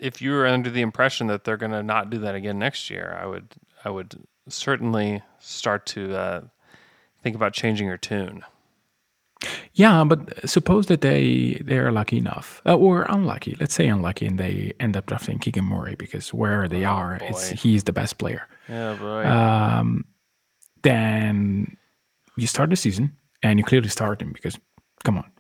[0.01, 2.91] if you were under the impression that they're going to not do that again next
[2.91, 6.41] year, I would I would certainly start to uh,
[7.23, 8.43] think about changing your tune.
[9.75, 13.57] Yeah, but suppose that they they are lucky enough uh, or unlucky.
[13.61, 17.49] Let's say unlucky, and they end up drafting Keegan Murray because where they are, it's
[17.51, 18.49] he's the best player.
[18.69, 19.25] Yeah, boy.
[19.25, 20.05] Um,
[20.83, 21.77] then
[22.37, 24.59] you start the season and you clearly start him because
[25.05, 25.31] come on,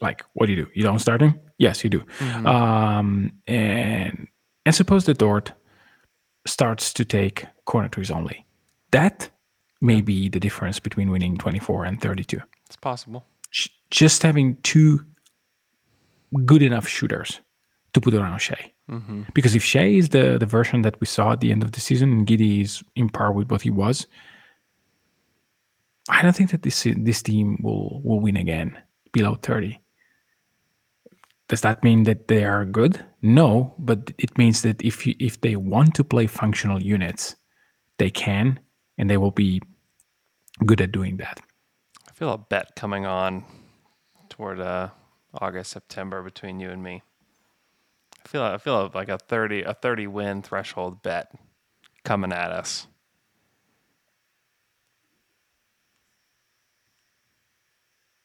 [0.00, 0.70] like what do you do?
[0.74, 1.40] You don't start him?
[1.58, 2.00] Yes, you do.
[2.18, 2.46] Mhm.
[2.46, 4.28] Um, and
[4.66, 5.52] and suppose that Dort
[6.46, 8.44] starts to take corner threes only.
[8.90, 9.30] That
[9.80, 12.40] may be the difference between winning 24 and 32
[12.72, 13.24] it's possible.
[13.90, 15.04] just having two
[16.46, 17.40] good enough shooters
[17.92, 18.72] to put around Shai.
[18.88, 19.32] Mhm.
[19.34, 21.80] Because if Shai is the, the version that we saw at the end of the
[21.80, 24.06] season and Giddey is in par with what he was,
[26.08, 28.76] I don't think that this this team will will win again
[29.12, 29.78] below 30.
[31.48, 33.04] Does that mean that they are good?
[33.20, 37.36] No, but it means that if you, if they want to play functional units,
[37.98, 38.58] they can
[38.96, 39.60] and they will be
[40.64, 41.40] good at doing that.
[42.22, 43.42] I feel a bet coming on
[44.28, 44.90] toward uh,
[45.34, 47.02] August September between you and me.
[48.24, 51.32] I feel I feel like a thirty a thirty win threshold bet
[52.04, 52.86] coming at us.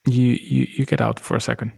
[0.05, 1.71] You you you get out for a second.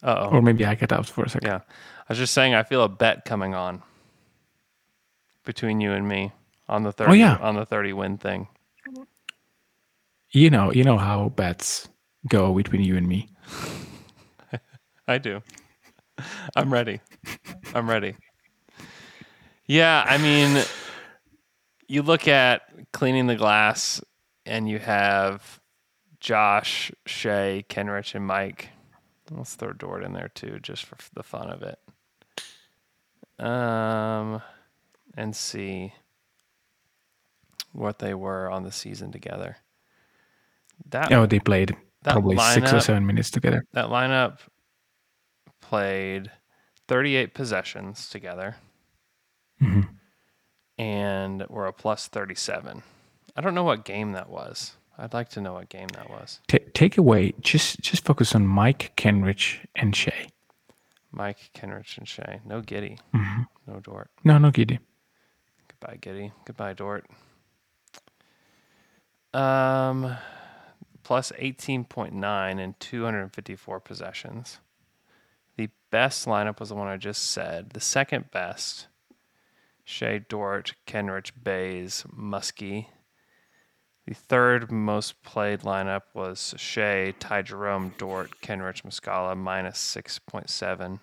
[0.00, 0.40] Uh Or oh.
[0.40, 1.48] maybe I get out for a second.
[1.48, 3.82] Yeah, I was just saying I feel a bet coming on
[5.44, 6.30] between you and me
[6.68, 7.36] on the thirty Oh, yeah.
[7.38, 8.46] on the thirty win thing.
[10.34, 11.88] You know, you know how bets
[12.28, 13.28] go between you and me.
[15.06, 15.42] I do.
[16.56, 16.98] I'm ready.
[17.72, 18.16] I'm ready.
[19.66, 20.60] Yeah, I mean,
[21.86, 24.02] you look at cleaning the glass,
[24.44, 25.60] and you have
[26.18, 28.70] Josh, Shai, Kenrich, and Mike.
[29.30, 31.78] Let's throw Dort in there too, just for the fun of it.
[33.46, 34.42] Um,
[35.16, 35.94] and see
[37.70, 39.58] what they were on the season together.
[40.86, 43.64] That Oh, they played probably six or seven minutes together.
[43.72, 44.38] that lineup
[45.60, 46.30] played
[46.88, 48.56] 38 possessions together
[49.62, 49.88] Mhm.
[50.78, 52.82] and were a plus 37.
[53.36, 54.76] I don't know what game that was.
[54.98, 56.40] I'd like to know what game that was.
[56.46, 57.32] Ta take away.
[57.40, 60.28] Just just focus on Mike, Kenrich, and Shai.
[61.10, 62.40] Mike, Kenrich, and Shai.
[62.44, 62.98] No Giddey.
[63.12, 63.42] Mm-hmm.
[63.66, 64.10] No Dort.
[64.22, 64.78] No, no Giddey.
[65.68, 66.32] Goodbye, Giddey.
[66.44, 67.06] Goodbye, Dort.
[69.32, 70.16] Um,
[71.04, 74.58] plus 18.9 and 254 possessions.
[75.56, 77.70] The best lineup was the one I just said.
[77.70, 78.88] The second best,
[79.84, 82.86] Shai, Dort, Kenrich, Bays, Muskie.
[84.06, 90.98] The third most played lineup was Shai, Ty Jerome, Dort, Kenrich, Muscala, minus 6.7.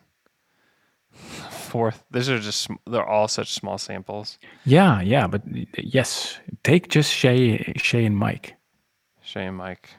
[1.13, 4.39] Fourth, these are just, they're all such small samples.
[4.65, 5.43] Yeah, yeah, but
[5.77, 8.55] yes, take just Shai, Shai and Mike.
[9.35, 9.89] And Mike.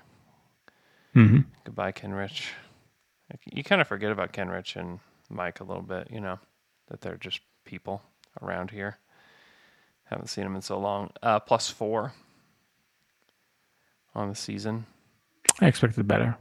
[1.15, 1.41] Mm-hmm.
[1.65, 2.47] Goodbye, Kenrich.
[3.45, 6.39] You kind of forget about Kenrich and Mike a little bit, you know,
[6.89, 8.03] that they're just people
[8.43, 8.99] around here.
[10.05, 11.11] Haven't seen them in so long.
[11.23, 12.13] Uh, plus four
[14.15, 14.85] on the season.
[15.61, 16.37] I expected better.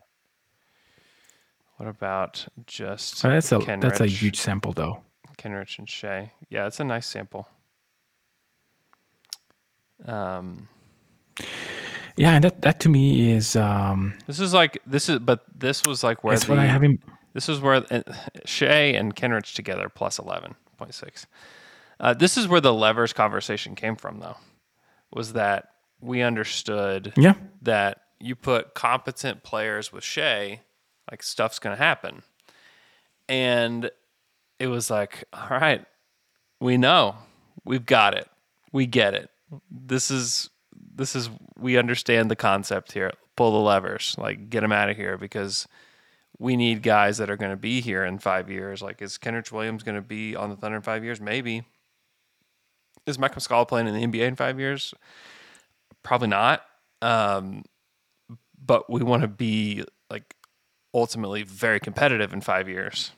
[1.77, 5.01] What about just Oh, that's a Kenrich, that's a huge sample though.
[5.37, 6.31] Kenrich and Shai?
[6.49, 7.47] Yeah, it's a nice sample.
[10.05, 10.67] Um,
[12.21, 15.83] Yeah, and that that to me is um this is like this is, but this
[15.83, 16.99] was like where that's the, what I have in
[17.33, 18.01] This is where uh,
[18.45, 21.25] Shai and Kenrich together plus 11.6.
[21.99, 24.37] Uh, this is where the levers conversation came from, though,
[25.11, 27.33] was that we understood Yeah.
[27.63, 30.61] that you put competent players with Shai,
[31.09, 32.21] like stuff's going to happen.
[33.29, 33.89] And
[34.59, 35.85] it was like, all right,
[36.59, 37.15] we know,
[37.65, 38.27] we've got it,
[38.71, 39.29] we get it.
[39.71, 40.49] This is,
[40.95, 43.11] this is, we understand the concept here.
[43.35, 45.67] Pull the levers, like get them out of here because
[46.37, 48.81] we need guys that are going to be here in five years.
[48.81, 51.21] Like, is Kenrich Williams going to be on the Thunder in five years?
[51.21, 51.63] Maybe.
[53.05, 54.93] Is Mike Muscala playing in the NBA in five years?
[56.03, 56.63] Probably not.
[57.01, 57.63] Um,
[58.63, 60.35] but we want to be like
[60.93, 63.11] ultimately very competitive in five years.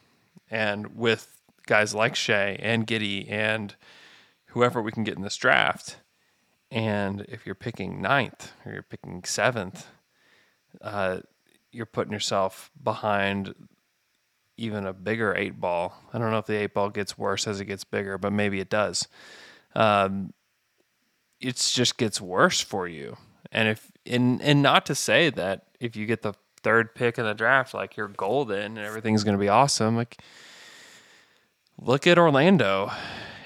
[0.49, 3.75] And with guys like Shai and Giddey and
[4.47, 5.97] whoever we can get in this draft,
[6.73, 9.85] and if you're picking ninth or you're picking seventh,
[10.81, 11.19] uh,
[11.71, 13.53] you're putting yourself behind
[14.57, 15.95] even a bigger eight ball.
[16.11, 18.59] I don't know if the eight ball gets worse as it gets bigger, but maybe
[18.59, 19.07] it does.
[19.75, 20.33] Um,
[21.39, 23.17] it just gets worse for you.
[23.51, 26.33] And if and and not to say that if you get the
[26.63, 29.95] third pick in the draft, like you're golden and everything's going to be awesome.
[29.95, 30.17] Like
[31.79, 32.91] look at Orlando,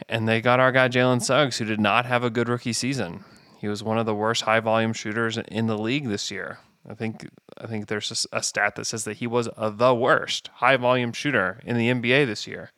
[0.10, 3.24] and they got our guy Jalen Suggs, who did not have a good rookie season.
[3.60, 6.60] He was one of the worst high volume shooters in the league this year.
[6.88, 7.28] I think
[7.60, 11.12] I think there's a, stat that says that he was a, the worst high volume
[11.12, 12.72] shooter in the NBA this year.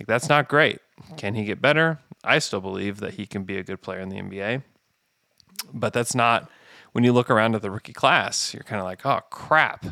[0.00, 0.80] Like that's not great.
[1.16, 2.00] Can he get better?
[2.24, 4.62] I still believe that he can be a good player in the NBA.
[5.72, 6.50] But that's not
[6.92, 9.86] when you look around at the rookie class, you're kind of like, "Oh crap.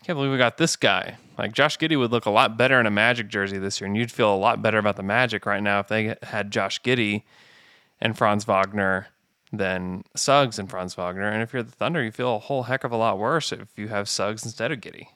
[0.00, 2.80] I can't believe we got this guy." Like Josh Giddey would look a lot better
[2.80, 5.46] in a Magic jersey this year and you'd feel a lot better about the Magic
[5.46, 7.22] right now if they had Josh Giddey
[8.00, 9.06] and Franz Wagner
[9.52, 11.28] than Suggs and Franz Wagner.
[11.28, 13.78] And if you're the Thunder, you feel a whole heck of a lot worse if
[13.78, 15.06] you have Suggs instead of Giddey.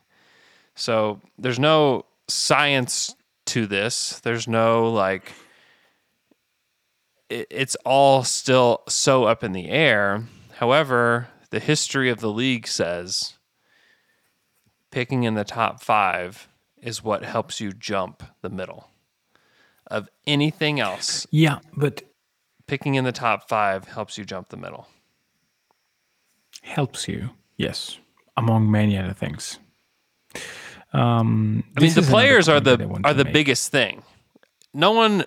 [0.75, 3.15] So there's no science
[3.47, 4.21] to this.
[4.21, 5.33] There's no like,
[7.29, 10.23] it, it's all still so up in the air.
[10.53, 13.33] However, the history of the league says
[14.93, 18.89] picking in the top five is what helps you jump the middle
[19.87, 21.25] of anything else.
[21.31, 22.03] Yeah, but
[22.67, 24.87] picking in the top five helps you jump the middle.
[26.61, 27.97] Helps you, yes,
[28.37, 29.57] among many other things.
[30.93, 33.33] Um, I mean, the players are the are the make.
[33.33, 34.03] biggest thing.
[34.75, 35.25] No one,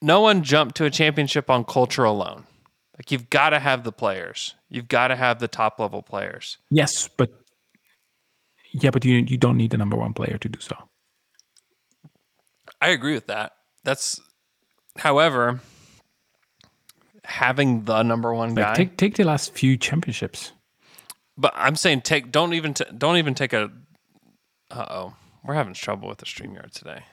[0.00, 2.44] no one jumped to a championship on culture alone.
[2.96, 4.54] Like you've got to have the players.
[4.70, 6.56] You've got to have the top level players.
[6.70, 7.43] Yes, but
[8.74, 10.76] yeah, but you you don't need the number one player to do so.
[12.80, 13.52] I agree with that.
[13.84, 14.20] That's,
[14.98, 15.60] however,
[17.24, 18.74] having the number one like guy.
[18.74, 20.52] Take take the last few championships.
[21.36, 23.70] But I'm saying take don't even t- don't even take a.
[24.70, 25.14] Uh oh,
[25.44, 27.04] we're having trouble with the Streamyard today.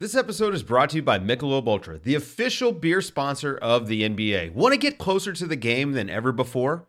[0.00, 4.02] This episode is brought to you by Michelob Ultra, the official beer sponsor of the
[4.02, 4.52] NBA.
[4.52, 6.88] Want to get closer to the game than ever before?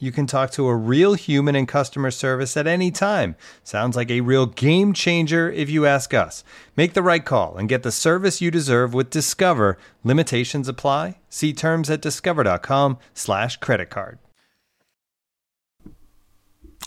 [0.00, 3.36] you can talk to a real human in customer service at any time.
[3.62, 6.42] Sounds like a real game changer if you ask us.
[6.74, 9.78] Make the right call and get the service you deserve with Discover.
[10.02, 11.18] Limitations apply.
[11.28, 14.18] See terms at discover.com/slash credit card.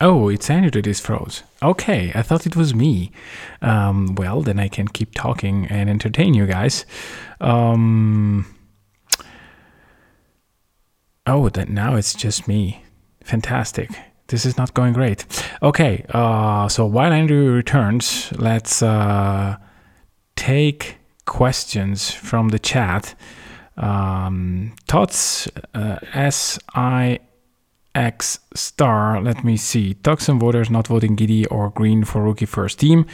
[0.01, 1.43] Oh, it's Andrew is froze.
[1.61, 3.11] Okay, I thought it was me.
[3.61, 6.85] Um, well, then I can keep talking and entertain you guys.
[7.39, 8.53] Um,
[11.27, 12.82] oh, that now it's just me.
[13.23, 13.89] Fantastic.
[14.27, 15.25] This is not going great.
[15.61, 19.57] Okay, uh, so while Andrew returns, let's uh,
[20.35, 23.15] take questions from the chat.
[23.77, 27.19] Um, Tots uh, S I
[27.95, 29.21] X star.
[29.21, 29.93] Let me see.
[29.95, 33.05] Toxin voters not voting Giddey or Green for rookie first team.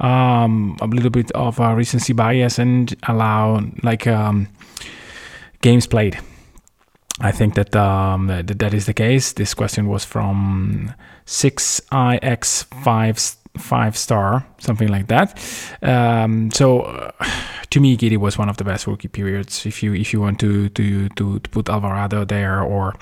[0.00, 4.48] Um, a little bit of a recency bias and allow like um,
[5.60, 6.18] games played.
[7.22, 9.32] I think that, um, that that is the case.
[9.32, 10.92] This question was from
[11.24, 11.80] six
[12.22, 13.18] ix five
[13.56, 15.38] five star something like that.
[15.82, 17.10] Um, so uh,
[17.70, 19.66] to me, Giddey was one of the best rookie periods.
[19.66, 22.94] If you if you want to to to, to put Alvarado there or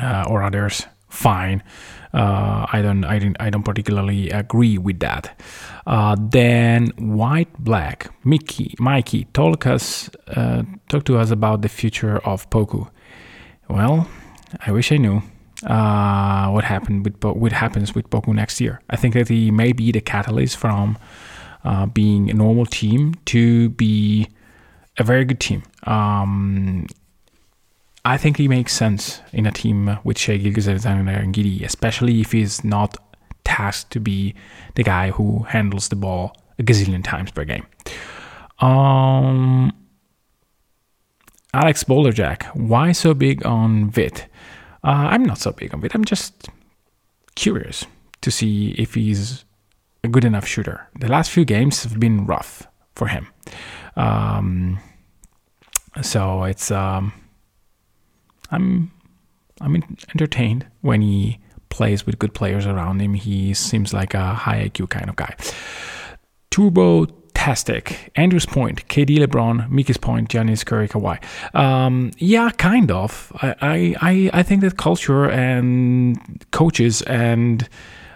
[0.00, 1.62] uh, or others, fine.
[2.14, 5.38] Uh, I don't, I don't, I don't particularly agree with that.
[5.86, 12.18] Uh, then white black Mickey, Mikey, talk us, uh, talk to us about the future
[12.26, 12.88] of Poku.
[13.68, 14.08] Well,
[14.64, 15.22] I wish I knew
[15.66, 18.80] uh, what happened with what happens with Poku next year.
[18.90, 20.96] I think that he may be the catalyst from
[21.64, 24.28] uh, being a normal team to be
[24.96, 25.62] a very good team.
[25.84, 26.86] Um,
[28.04, 32.32] I think he makes sense in a team with Shai Gilgeous-Alexander and Giddey, especially if
[32.32, 32.96] he's not
[33.44, 34.34] tasked to be
[34.76, 37.66] the guy who handles the ball a gazillion times per game.
[38.60, 39.72] Um,
[41.54, 44.26] Alex Boulderjack, why so big on Vit?
[44.84, 45.94] Uh, I'm not so big on Vit.
[45.94, 46.48] I'm just
[47.34, 47.86] curious
[48.20, 49.44] to see if he's
[50.04, 50.86] a good enough shooter.
[50.98, 53.28] The last few games have been rough for him.
[53.96, 54.78] Um,
[56.02, 57.12] so it's um,
[58.50, 58.90] I'm
[59.60, 59.82] I'm
[60.14, 61.38] entertained when he
[61.70, 63.14] plays with good players around him.
[63.14, 65.34] He seems like a high IQ kind of guy.
[66.50, 67.06] Turbo
[67.48, 71.18] Tastic, Andrew's point, KD LeBron, Mickey's point, Giannis Curry Kawhi.
[71.58, 73.32] Um, yeah, kind of.
[73.40, 77.66] I, I, I think that culture and coaches and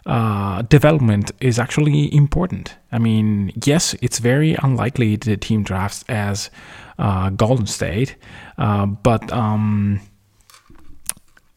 [0.05, 2.77] uh, development is actually important.
[2.93, 6.51] I mean, yes, it's very unlikely the team drafts as
[6.99, 8.17] uh, Golden State,
[8.59, 9.99] uh, but um,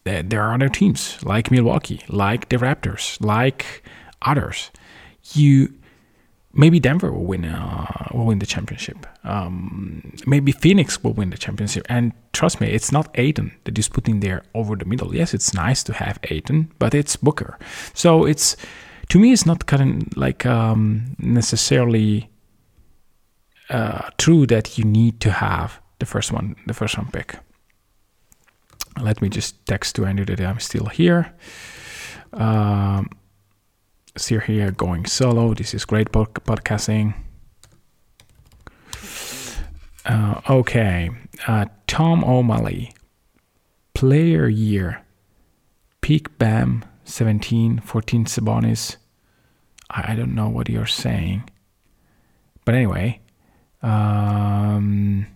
[0.05, 3.83] there are other teams like Milwaukee, like the Raptors, like
[4.21, 4.71] others.
[5.33, 5.73] You
[6.55, 9.05] maybe Denver will win uh, will win the championship.
[9.23, 11.85] Um, maybe Phoenix will win the championship.
[11.89, 15.13] And trust me, it's not Ayton that is putting there over the middle.
[15.15, 17.59] Yes, it's nice to have Ayton, but it's Booker.
[17.93, 18.57] So it's
[19.09, 22.29] to me, it's not kind of like um, necessarily
[23.69, 27.35] uh, true that you need to have the first one, the first one pick
[29.01, 31.33] let me just text to Andrew that I'm still here.
[32.33, 33.09] Um,
[34.17, 35.53] still here going solo.
[35.53, 37.13] This is great podcasting.
[40.05, 41.09] Uh, okay.
[41.47, 42.93] Uh, Tom O'Malley.
[43.93, 45.01] Player year.
[46.01, 48.97] Peak Bam 17, 14 Sabonis.
[49.89, 51.49] I, I don't know what you're saying.
[52.63, 53.19] But anyway.
[53.81, 55.27] Um,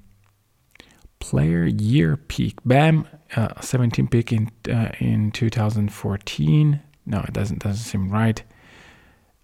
[1.20, 2.56] player year peak.
[2.66, 6.82] Bam uh, 17 pick in uh, in 2014.
[7.06, 8.44] No, it doesn't doesn't seem right.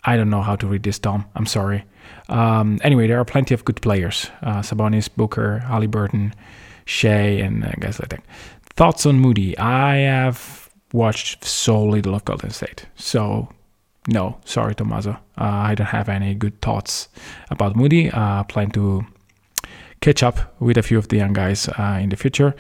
[0.06, 1.26] I don't know how to read this, Tom.
[1.36, 1.84] I'm sorry.
[2.30, 6.34] Um, anyway, there are plenty of good players: uh, Sabonis, Booker, Haliburton,
[6.86, 8.24] Shai, and uh, guys like that.
[8.76, 9.58] Thoughts on Moody?
[9.58, 13.50] I have watched so little of Golden State, so
[14.08, 15.12] no, sorry, Tommaso.
[15.38, 17.10] Uh, I don't have any good thoughts
[17.50, 18.12] about Moody.
[18.12, 19.06] Uh, plan to
[20.02, 22.54] catch up with a few of the young guys uh, in the future.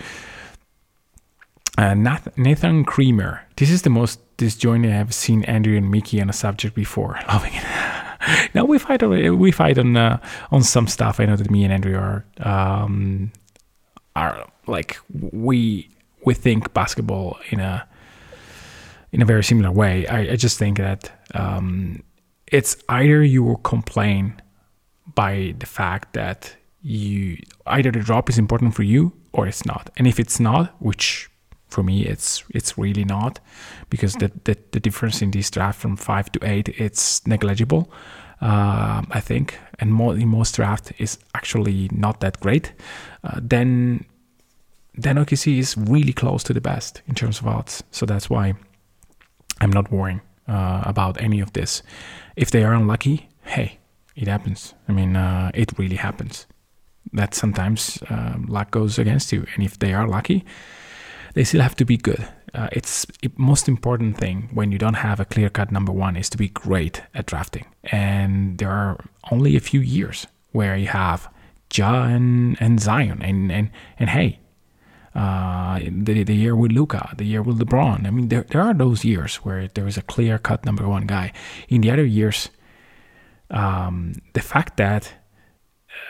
[1.77, 1.93] Uh,
[2.37, 3.41] Nathan Creamer.
[3.57, 7.19] This is the most disjointed I have seen Andrew and Mickey on a subject before.
[7.27, 7.63] Loving it.
[8.53, 10.19] now we fight on we fight on uh,
[10.51, 11.19] on some stuff.
[11.19, 13.31] I know that me and Andrew are um,
[14.15, 15.89] are like we
[16.25, 17.87] we think basketball in a
[19.11, 20.07] in a very similar way.
[20.07, 22.03] I, I just think that um,
[22.47, 24.41] it's either you will complain
[25.13, 29.89] by the fact that you either the drop is important for you or it's not,
[29.97, 31.29] and if it's not, which
[31.75, 33.39] for me it's it's really not
[33.89, 37.83] because the, the, the difference in this draft from five to eight it's negligible
[38.41, 42.73] uh, I think and more in most draft is actually not that great
[43.23, 44.05] uh, then
[44.97, 47.83] then OKC is really close to the best in terms of odds.
[47.91, 48.53] So that's why
[49.61, 51.83] I'm not worrying uh, about any of this.
[52.35, 53.79] If they are unlucky, hey,
[54.15, 54.73] it happens.
[54.87, 56.45] I mean, uh, it really happens.
[57.13, 60.43] That sometimes uh, luck goes against you, and if they are lucky,
[61.35, 62.27] they still have to be good.
[62.53, 66.15] Uh, it's the most important thing when you don't have a clear cut number one
[66.15, 67.65] is to be great at drafting.
[67.91, 68.97] And there are
[69.29, 71.29] only a few years where you have
[71.73, 73.69] Ja and, and Zion, and and
[73.99, 74.39] and hey,
[75.13, 78.07] uh, the the year with Luka, the year with LeBron.
[78.07, 81.05] I mean, there there are those years where there is a clear cut number one
[81.05, 81.33] guy.
[81.67, 82.49] In the other years,
[83.49, 85.13] um, the fact that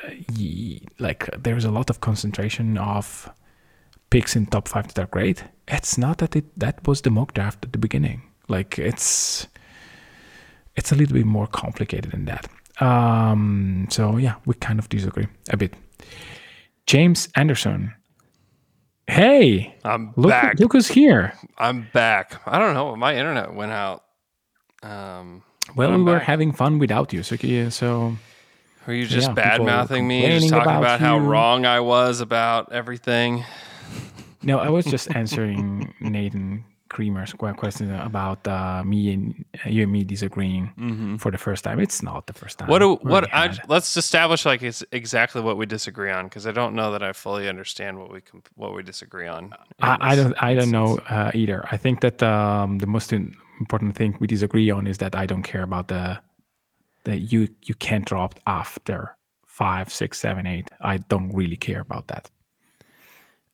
[0.06, 3.30] uh, y- like there's a lot of concentration of
[4.16, 5.44] picks in top five that are great.
[5.68, 8.22] It's not that it that was the mock draft at the beginning.
[8.48, 9.48] Like it's
[10.78, 12.48] it's a little bit more complicated than that.
[12.82, 15.74] Um, so yeah, we kind of disagree a bit.
[16.88, 17.94] James Anderson.
[19.08, 20.60] Hey, I'm look, back.
[20.60, 21.34] Look who's here.
[21.58, 22.42] I'm back.
[22.48, 22.96] I don't know.
[22.96, 24.04] My internet went out.
[24.82, 25.44] Um,
[25.76, 26.28] Well, we I'm were back.
[26.28, 28.16] having fun without you, so yeah, so.
[28.88, 32.72] Were you just yeah, bad mouthing me, just talking about, how wrong I was about
[32.72, 33.44] everything?
[34.44, 40.04] No, I was just answering Nathan Creamer's question about uh, me and you and me
[40.04, 41.80] disagreeing for the first time.
[41.80, 42.70] It's not the first time.
[42.70, 46.52] What do, what I let's establish like it's exactly what we disagree on because I
[46.52, 48.22] don't know that I fully understand what we
[48.54, 49.54] what we disagree on.
[49.82, 50.36] I, I don't.
[50.42, 51.68] I don't know uh, either.
[51.72, 55.26] I think that um, the most in- important thing we disagree on is that I
[55.26, 56.20] don't care about the
[57.06, 59.18] that you you can't drop after
[59.48, 60.70] five, six, seven, eight.
[60.82, 62.30] I don't really care about that.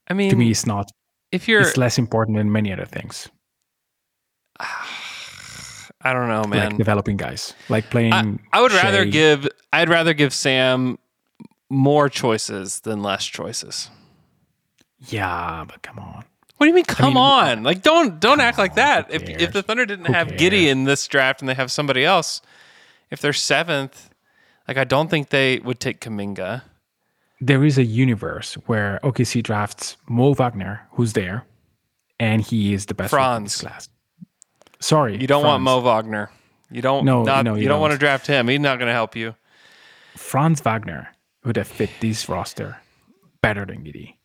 [0.08, 0.92] I mean, to me, it's not.
[1.32, 3.30] if you're, It's less important than many other things,
[4.60, 6.70] I don't know, man.
[6.70, 8.14] like developing guys, like playing.
[8.14, 10.98] I, I would rather give I'd rather give Sam
[11.70, 13.90] more choices than less choices.
[15.08, 16.26] Yeah, but come on.
[16.58, 16.86] What do you mean?
[16.86, 17.64] Come mean, on!
[17.64, 19.14] Like don't don't act like on, that.
[19.14, 22.06] If if the Thunder didn't Who have Giddey in this draft and they have somebody
[22.06, 22.42] else,
[23.10, 24.12] if they're seventh,
[24.68, 26.62] like I don't think they would take Kuminga.
[27.42, 31.46] There is a universe where OKC drafts Mo Wagner, who's there,
[32.20, 33.88] and he is the best rookie in this Franz.
[33.88, 33.90] class.
[34.80, 35.66] Sorry, You don't want Franz.
[35.66, 36.32] Mo Wagner.
[36.70, 37.04] You don't.
[37.04, 38.48] No, not, no, you, you don't, want to draft him.
[38.48, 39.36] He's not going to help you.
[40.16, 41.10] Franz Wagner
[41.44, 42.78] would have fit this roster
[43.42, 44.16] better than Giddey.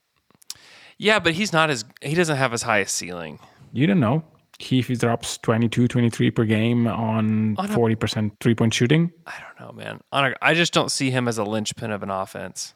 [0.98, 3.38] Yeah, but he's not as he doesn't have as high a ceiling.
[3.72, 4.24] You don't know.
[4.58, 9.34] He, if he drops 22, 23 per game on On 40% three point shooting, I
[9.40, 10.00] don't know, man.
[10.12, 12.74] On a, I just don't see him as a linchpin of an offense.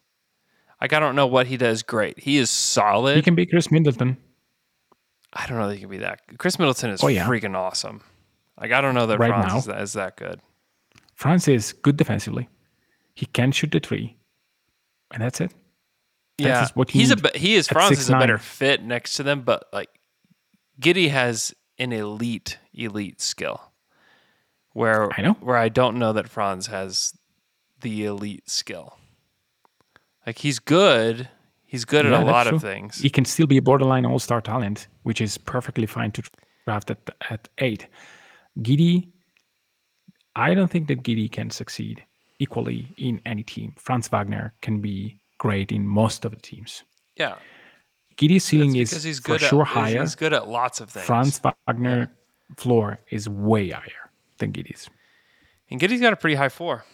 [0.81, 2.19] Like I don't know what he does great.
[2.19, 3.17] He is solid.
[3.17, 4.17] he can be Khris Middleton.
[5.33, 6.21] I don't know that he can be that.
[6.39, 7.27] Khris Middleton is Oh, yeah.
[7.27, 8.01] freaking awesome.
[8.61, 9.59] Like I don't know that Right Franz now.
[9.59, 10.41] is, that, is that good.
[11.15, 12.49] Franz is good defensively.
[13.15, 14.17] He can shoot the three,
[15.13, 15.53] and that's it.
[16.39, 18.19] Yeah, just what he's a he is at Franz is a 6'9".
[18.21, 19.91] better fit next to them, but like
[20.81, 23.61] Giddey has an elite elite skill.
[24.73, 25.33] Where I know.
[25.35, 27.13] where I don't know that Franz has
[27.83, 28.97] the elite skill.
[30.31, 31.29] Like he's good.
[31.67, 33.01] He's good Yeah, at a lot of things.
[33.01, 36.23] He can still be a borderline all star talent, which is perfectly fine to
[36.67, 36.99] draft at,
[37.31, 37.89] at eight.
[38.61, 39.09] Giddey,
[40.37, 42.05] I don't think that Giddey can succeed
[42.39, 43.75] equally in any team.
[43.77, 46.85] Franz Wagner can be great in most of the teams.
[47.17, 47.35] Yeah.
[48.17, 50.01] Giddey's ceiling is he's for sure at higher.
[50.01, 51.07] he's good at lots of things.
[51.07, 52.09] Franz Wagner
[52.57, 54.89] floor is way higher than Giddey's.
[55.73, 56.85] And Giddey's got a pretty high four.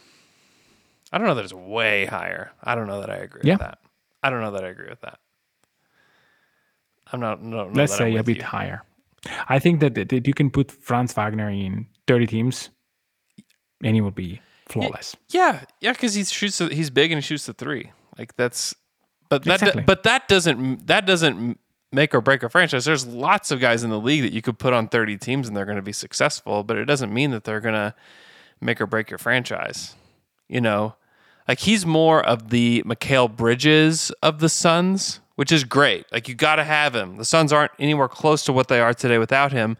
[1.13, 2.53] I don't know that it's way higher.
[2.63, 3.55] I don't know that I agree Yeah.
[3.55, 3.79] with that.
[4.23, 5.19] I don't know that I agree with that.
[7.13, 7.43] I'm not.
[7.43, 8.43] No, Let's say a bit you.
[8.43, 8.83] higher.
[9.49, 12.71] I think that, that you can put Franz Wagner in 30 teams
[13.83, 15.17] and he will be flawless.
[15.29, 16.59] Yeah, yeah, because he shoots.
[16.59, 17.93] the- He's big and he shoots the three.
[18.19, 18.75] Like that's.
[19.29, 19.55] But that.
[19.61, 19.83] Exactly.
[19.83, 20.87] But that doesn't.
[20.87, 21.59] That doesn't
[21.93, 22.85] make or break a franchise.
[22.85, 25.57] There's lots of guys in the league that you could put on 30 teams and
[25.57, 26.63] they're going to be successful.
[26.65, 27.95] But it doesn't mean that they're going to
[28.61, 29.95] make or break your franchise.
[30.49, 30.95] You know,
[31.49, 36.07] like he's more of the Mikal Bridges of the Suns, which is great.
[36.13, 37.17] Like you got to have him.
[37.17, 39.77] The Suns aren't anywhere close to what they are today without him.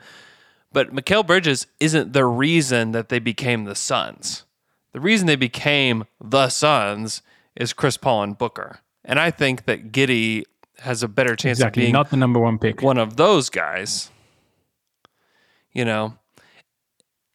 [0.73, 4.45] But Mikal Bridges isn't the reason that they became the Suns.
[4.93, 7.23] The reason they became the Suns
[7.55, 8.81] is Chris Paul and Booker.
[9.05, 10.45] And I think that Giddey
[10.81, 11.83] has a better chance Exactly.
[11.83, 12.83] of being Not the number one pick.
[12.83, 14.11] one of those guys.
[15.73, 16.19] You know,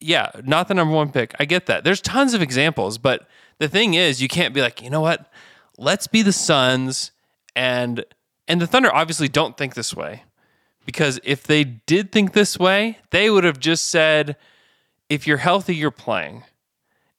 [0.01, 1.33] yeah, not the number one pick.
[1.39, 1.83] I get that.
[1.83, 3.27] There's tons of examples, but
[3.59, 5.31] the thing is, you can't be like, you know what?
[5.77, 7.11] Let's be the Suns,
[7.55, 8.03] and
[8.47, 10.23] and the Thunder obviously don't think this way,
[10.85, 14.35] because if they did think this way, they would have just said,
[15.09, 16.43] if you're healthy, you're playing.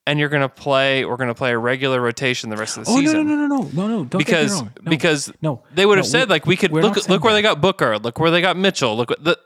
[0.06, 2.84] and you're going to play we're going to play a regular rotation the rest of
[2.84, 3.16] the season.
[3.16, 4.04] Oh no no no no no no no!
[4.04, 4.72] Don't because get me wrong.
[4.82, 7.42] No, because no, they would have no, said like we could look look where they
[7.42, 9.38] got Booker, look where they got Mitchell, look what the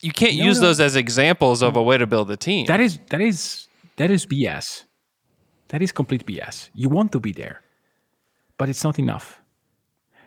[0.00, 0.66] you can't No, use no.
[0.68, 2.66] those as examples of a way to build a team.
[2.66, 4.84] That is that is that is BS.
[5.68, 6.70] That is complete BS.
[6.74, 7.62] You want to be there,
[8.58, 9.40] but it's not enough.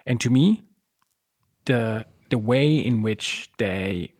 [0.05, 0.63] And to me,
[1.65, 4.13] the the way in which they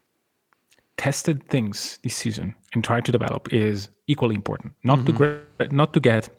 [0.97, 4.73] tested things this season and tried to develop is equally important.
[4.83, 5.41] Not to gra-
[5.71, 6.29] not to get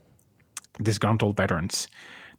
[0.83, 1.89] disgruntled veterans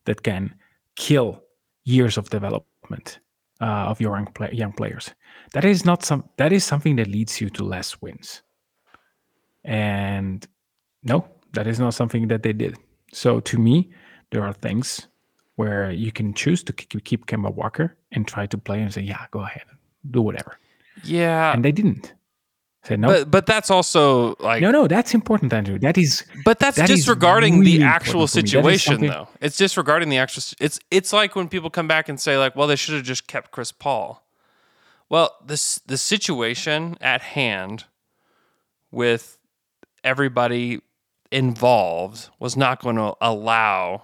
[0.05, 0.53] that can
[0.95, 1.41] kill
[1.83, 3.19] years of development
[3.61, 5.11] uh, of your young, play- young players.
[5.53, 6.29] That is not some.
[6.37, 8.41] That is something that leads you to less wins.
[9.63, 10.45] And
[11.03, 12.77] no, that is not something that they did.
[13.11, 13.91] So to me,
[14.31, 15.07] there are things
[15.55, 19.01] where you can choose to keep, keep Kemba Walker and try to play and say,
[19.01, 19.63] yeah, go ahead,
[20.11, 20.59] do whatever.
[21.03, 21.53] yeah.
[21.53, 22.13] And they didn't.
[22.83, 23.07] Say no.
[23.07, 25.79] but but that's also like no, no, that's important, Andrew.
[25.79, 26.23] That is.
[26.43, 28.61] But that's that is disregarding really the actual important for me.
[28.61, 29.27] That is situation, though.
[29.41, 30.43] It's disregarding the actual.
[30.59, 33.25] It's it's like when people come back and say like, "Well, they should have just
[33.25, 34.23] kept Chris Paul."
[35.09, 37.85] Well, this the situation at hand
[38.91, 39.37] with
[40.03, 40.81] everybody
[41.31, 44.03] involved was not going to allow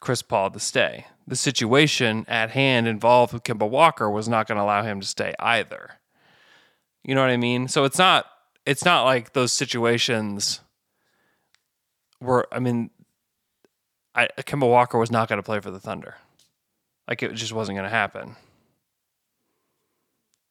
[0.00, 1.06] Chris Paul to stay.
[1.26, 5.06] The situation at hand involved with Kemba Walker was not going to allow him to
[5.06, 5.92] stay either.
[7.02, 7.68] You know what I mean?
[7.68, 8.26] So it's not
[8.66, 10.60] it's not like those situations
[12.20, 12.90] were I mean
[14.14, 16.16] I Kemba Walker was not going to play for the Thunder.
[17.08, 18.36] Like it just wasn't going to happen.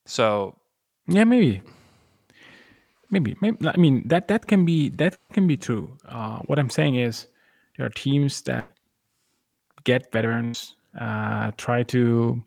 [0.06, 0.56] So
[1.06, 1.62] Yeah, maybe.
[3.10, 3.68] Maybe, maybe.
[3.68, 5.96] I mean, that that can be that can be true.
[6.08, 7.28] Uh, what I'm saying is,
[7.76, 8.68] there are teams that
[9.84, 12.42] get veterans, uh, try to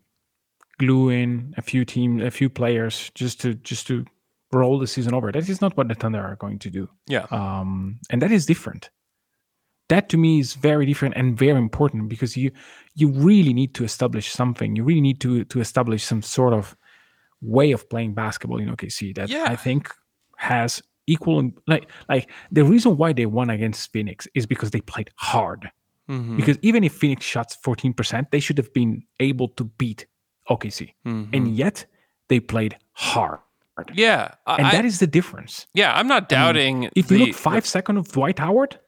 [0.78, 4.04] glue in a few team, a few players, just to just to
[4.52, 5.32] roll the season over.
[5.32, 6.88] That is not what the Thunder are going to do.
[7.06, 7.26] Yeah.
[7.30, 8.90] Um, and that is different.
[9.88, 12.50] That to me is very different and very important because you
[12.94, 14.76] you really need to establish something.
[14.76, 16.76] You really need to to establish some sort of
[17.40, 19.44] way of playing basketball in OKC that Yeah.
[19.48, 19.92] I think
[20.36, 25.10] has equal like like the reason why they won against Phoenix is because they played
[25.16, 25.70] hard.
[26.08, 26.36] Mhm.
[26.36, 30.06] Because even if Phoenix shots 14%, they should have been able to beat
[30.50, 30.94] OKC.
[31.06, 31.28] Mhm.
[31.34, 31.86] And yet
[32.28, 33.40] they played hard.
[33.94, 35.66] yeah, And I- that is the difference.
[35.72, 38.78] yeah, I'm not doubting if you the- look five seconds of Dwight Howard,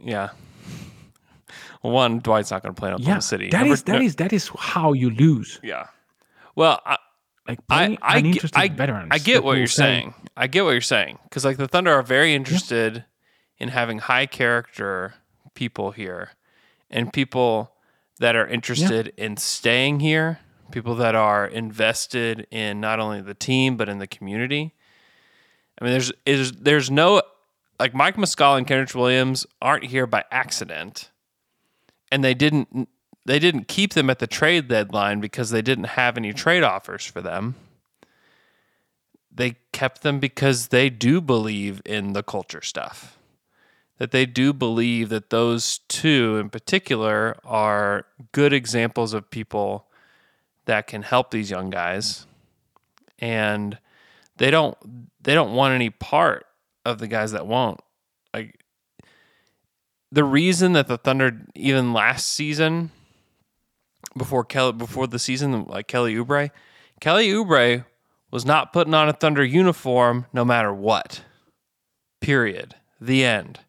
[0.00, 0.28] Yeah.
[1.80, 3.48] One, Dwight's not going to play in Oklahoma yeah, City.
[3.50, 5.60] that Number- is that no- is that is how you lose.
[5.62, 5.86] Yeah.
[6.56, 6.96] Well, I,
[7.48, 9.08] Like I, I, get- I, veterans.
[9.10, 10.14] I get what you're say, saying.
[10.36, 13.06] I get what you're saying because like the Thunder are very interested
[13.58, 15.14] in having high character
[15.54, 16.32] people here,
[16.90, 17.72] and people
[18.20, 20.40] that are interested in staying here,
[20.70, 24.74] people that are invested in not only the team but in the community.
[25.80, 27.22] I mean, there's is there's no
[27.80, 31.10] like Mike Muscala and Kenrich Williams aren't here by accident,
[32.12, 32.88] and they didn't
[33.28, 37.04] they didn't keep them at the trade deadline because they didn't have any trade offers
[37.04, 37.56] for them.
[39.30, 43.18] They kept them because they do believe in the culture stuff.
[43.98, 49.88] That they do believe that those two in particular are good examples of people
[50.64, 52.26] that can help these young guys.
[53.18, 53.76] And
[54.38, 54.78] they don't
[55.22, 56.46] they don't want any part
[56.86, 57.80] of the guys that won't.
[58.32, 58.64] Like
[60.10, 62.90] the reason that the Thunder even last season
[64.18, 66.50] before Kelly before the season like Kelly Oubre,
[67.00, 67.84] Kelly Oubre
[68.30, 71.22] was not putting on a Thunder uniform no matter what.
[72.20, 72.74] Period.
[73.00, 73.60] The end.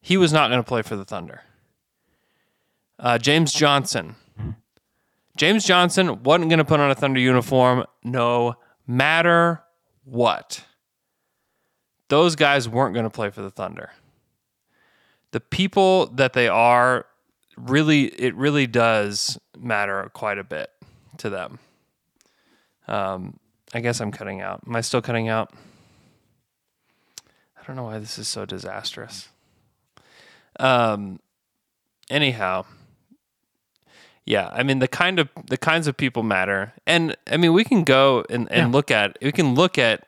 [0.00, 1.42] He was not going to play for the Thunder.
[2.98, 4.14] Uh, James Johnson.
[5.36, 9.62] James Johnson wasn't going to put on a Thunder uniform no matter
[10.04, 10.64] what.
[12.08, 13.90] Those guys weren't going to play for the Thunder.
[15.30, 17.06] The people that they are
[17.60, 20.70] really it really does matter quite a bit
[21.18, 21.58] to them.
[22.86, 23.38] Um,
[23.74, 24.62] I guess I'm cutting out.
[24.66, 25.52] Am I still cutting out?
[27.60, 29.28] I don't know why this is so disastrous.
[30.58, 31.20] Um,
[32.08, 32.64] anyhow,
[34.24, 37.64] yeah, I mean the kind of the kinds of people matter, and I mean we
[37.64, 38.72] can go and, and Yeah.
[38.76, 40.04] look at we can look at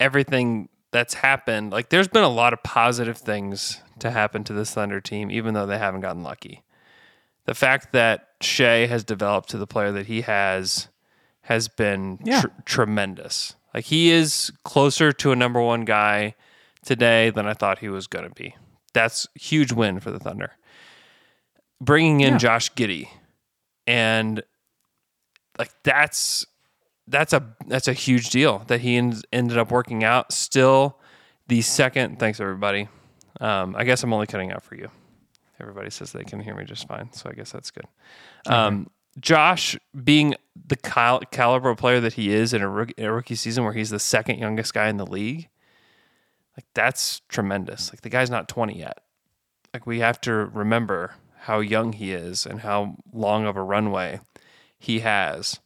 [0.00, 1.70] everything that's happened.
[1.72, 5.54] Like there's been a lot of positive things to happen to this Thunder team, even
[5.54, 6.62] though they haven't gotten lucky.
[7.46, 10.88] The fact that Shai has developed to the player that he has
[11.42, 12.42] has been Yeah.
[12.42, 13.54] tr- tremendous.
[13.74, 16.34] Like he is closer to a number one guy
[16.84, 18.54] today than I thought he was going to be.
[18.92, 20.52] That's huge win for the Thunder.
[21.80, 22.38] Bringing in Yeah.
[22.38, 23.08] Josh Giddey
[23.86, 24.42] and
[25.58, 26.44] like that's
[27.08, 30.32] that's a that's a huge deal that he en- ended up working out.
[30.32, 30.98] Still,
[31.48, 32.88] The second, thanks everybody.
[33.40, 34.90] Um, I guess I'm only cutting out for you.
[35.60, 37.86] Everybody says they can hear me just fine, so I guess that's good.
[38.46, 38.90] Um,
[39.20, 40.34] Josh, being
[40.66, 43.72] the cal- caliber player that he is in a, rook- in a rookie season where
[43.72, 45.48] he's the second youngest guy in the league,
[46.56, 47.92] like that's tremendous.
[47.92, 48.98] Like the guy's not 20 yet.
[49.74, 54.20] Like we have to remember how young he is and how long of a runway
[54.78, 55.58] he has.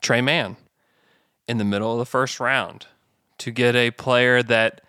[0.00, 0.56] Tre Mann
[1.48, 2.86] in the middle of the first round
[3.38, 4.82] to get a player that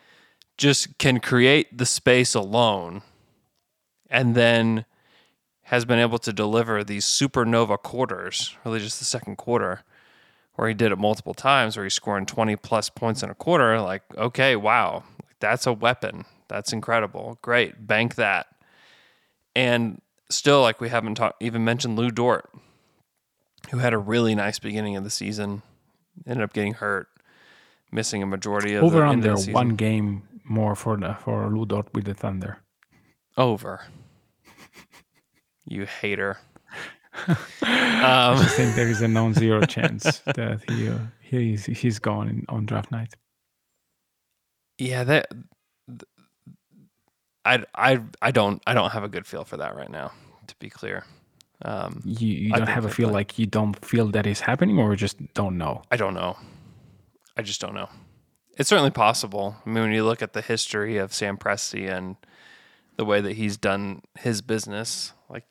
[0.58, 3.02] just can create the space alone
[4.10, 4.86] and then
[5.64, 9.84] has been able to deliver these supernova quarters, really just the second quarter,
[10.56, 13.80] where he did it multiple times, where he's scoring 20 plus points in a quarter.
[13.80, 15.04] Like, okay, wow,
[15.40, 16.26] that's a weapon.
[16.50, 17.40] That's incredible.
[17.42, 17.88] Great.
[17.88, 18.48] Bank that.
[19.56, 22.50] And still, like, we haven't ta- even mentioned Lu Dort,
[23.72, 25.62] who had a really nice beginning of the season,
[26.28, 27.08] ended up getting hurt,
[27.92, 31.66] missing a majority of Over the under the one game more for the for Lu
[31.66, 32.60] Dort with the Thunder.
[33.38, 33.82] Over.
[35.66, 36.38] You hater.
[37.62, 42.28] I um, just think there is a non-zero chance that he uh, he's he's gone
[42.28, 43.14] in, on draft night.
[44.78, 45.28] yeah, that.
[47.46, 50.12] I I I don't I don't have a good feel for that right now.
[50.48, 51.06] To be clear,
[51.64, 54.96] um, You, you don't have a feel like you don't feel that is happening, or
[54.96, 55.82] just don't know.
[55.92, 56.38] I don't know.
[57.38, 57.90] I just don't know.
[58.58, 59.56] It's certainly possible.
[59.66, 62.18] I mean, when you look at the history of Sam Presti and
[62.98, 65.46] the way that he's done his business, like,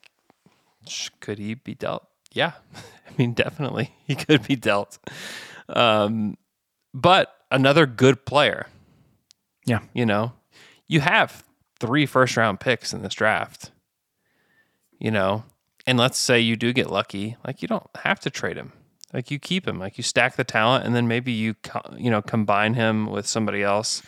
[0.87, 2.07] sh- could he be dealt?
[2.31, 4.99] Yeah, I mean, definitely he could be dealt.
[5.67, 6.37] Um,
[6.93, 8.67] but another good player.
[9.65, 9.79] Yeah.
[9.93, 10.33] You know,
[10.87, 11.43] you have
[11.79, 13.71] three first round picks in this draft.
[14.99, 15.43] You know,
[15.85, 18.73] and let's say you do get lucky, like you don't have to trade him.
[19.13, 22.09] Like you keep him, like you stack the talent, and then maybe you co- you
[22.09, 24.01] know combine him with somebody else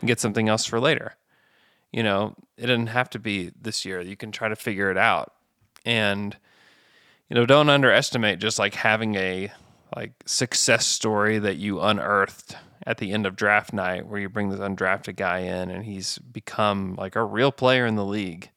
[0.00, 1.14] and get something else for later.
[1.92, 4.00] You know, it doesn't have to be this year.
[4.00, 5.32] You can try to figure it out,
[5.84, 6.36] and
[7.28, 9.52] you know, don't underestimate just like having a
[9.94, 12.56] like success story that you unearthed
[12.86, 16.18] at the end of draft night, where you bring this undrafted guy in and he's
[16.18, 18.50] become like a real player in the league.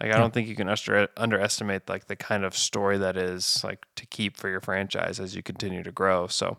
[0.00, 3.62] Like I don't think you can under, underestimate like the kind of story that is
[3.62, 6.26] like to keep for your franchise as you continue to grow.
[6.26, 6.56] So,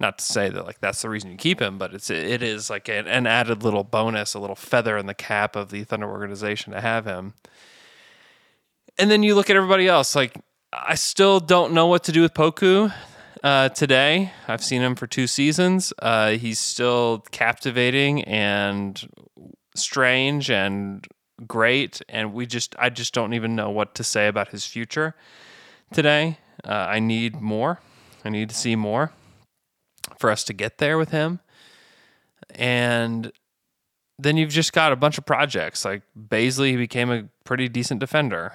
[0.00, 2.70] not to say that like that's the reason you keep him, but it's it is
[2.70, 6.08] like an, an added little bonus, a little feather in the cap of the Thunder
[6.08, 7.34] organization to have him.
[8.96, 10.16] And then you look at everybody else.
[10.16, 10.40] Like
[10.72, 12.92] I still don't know what to do with Poku
[13.42, 14.32] uh, today.
[14.46, 15.92] I've seen him for two seasons.
[15.98, 19.08] Uh, he's still captivating and
[19.74, 21.06] strange and
[21.46, 25.14] great, and we just I just don't even know what to say about his future
[25.92, 26.38] today.
[26.64, 27.80] Uh, I need more.
[28.24, 29.12] I need to see more
[30.18, 31.40] for us to get there with him.
[32.50, 33.32] And
[34.18, 38.54] then you've just got a bunch of projects like Bazley became a pretty decent defender,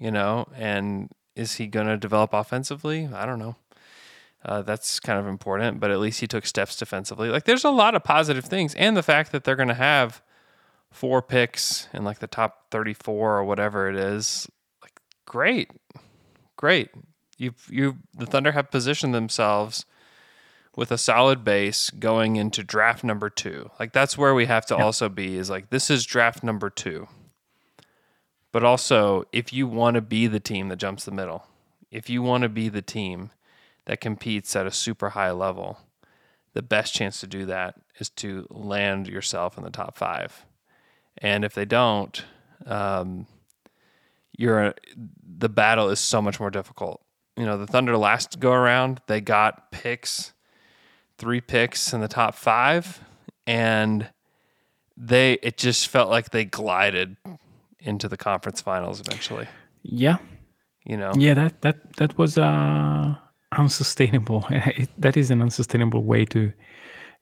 [0.00, 3.08] you know, and is he going to develop offensively?
[3.12, 3.56] I don't know.
[4.44, 7.28] Uh, that's kind of important, but at least he took steps defensively.
[7.30, 10.20] Like there's a lot of positive things, and the fact that they're going to have
[10.94, 14.48] four picks in like the top 34 or whatever it is,
[14.80, 15.70] like great,
[16.56, 16.90] great.
[17.36, 19.84] You you the Thunder have positioned themselves
[20.76, 23.70] with a solid base going into draft number two.
[23.78, 25.36] Like that's where we have to also be.
[25.36, 27.08] Is like this is draft number two.
[28.52, 31.44] But also, if you want to be the team that jumps the middle,
[31.90, 33.30] if you want to be the team
[33.86, 35.80] that competes at a super high level,
[36.52, 40.44] the best chance to do that is to land yourself in the top five.
[41.18, 42.24] And if they don't,
[42.66, 43.26] um,
[44.36, 44.74] you're
[45.38, 47.00] the battle is so much more difficult.
[47.36, 50.32] You know, the Thunder last go around, they got picks,
[51.18, 53.00] three picks in the top five,
[53.46, 54.08] and
[54.96, 57.16] they it just felt like they glided
[57.80, 59.46] into the conference finals eventually.
[59.82, 60.18] Yeah.
[60.84, 61.12] You know.
[61.16, 63.14] Yeah, that that that was uh
[63.56, 64.46] unsustainable.
[64.98, 66.52] That is an unsustainable way to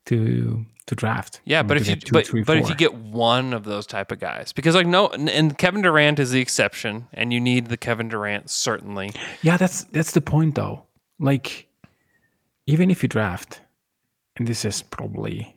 [0.06, 1.40] to to draft.
[1.44, 4.10] Yeah, but if you two, but, three, but if you get one of those type
[4.10, 7.76] of guys, because like no, and- Kevin Durant is the exception, and you need the
[7.76, 9.12] Kevin Durant certainly.
[9.42, 10.84] Yeah, that's that's the point though.
[11.20, 11.68] Like
[12.66, 13.60] even if you draft,
[14.36, 15.56] and this is probably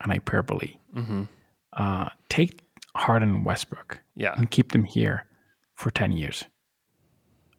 [0.00, 1.28] an hyperbole, Mhm.
[1.72, 2.60] uh, take
[2.96, 4.34] Harden and Westbrook, Yeah.
[4.36, 5.26] and keep them here
[5.74, 6.44] for ten years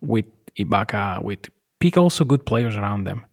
[0.02, 0.26] with
[0.58, 1.50] Ibaka, with
[1.80, 3.26] pick also good players around them.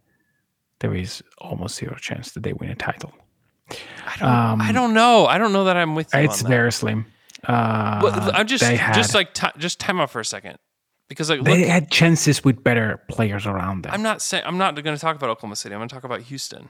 [0.82, 3.12] There is almost zero chance that they win a title.
[3.70, 5.26] I don't, I don't know.
[5.26, 6.18] I don't know that I'm with you.
[6.18, 6.56] Um, It's on that.
[6.56, 7.06] very slim.
[7.46, 10.58] Uh, Well, I'm just had, just like ti just time out for a second,
[11.08, 13.92] because like look, they had chances with better players around them.
[13.94, 15.72] I'm not saying I'm not going to talk about Oklahoma City.
[15.72, 16.68] I'm going to talk about Houston.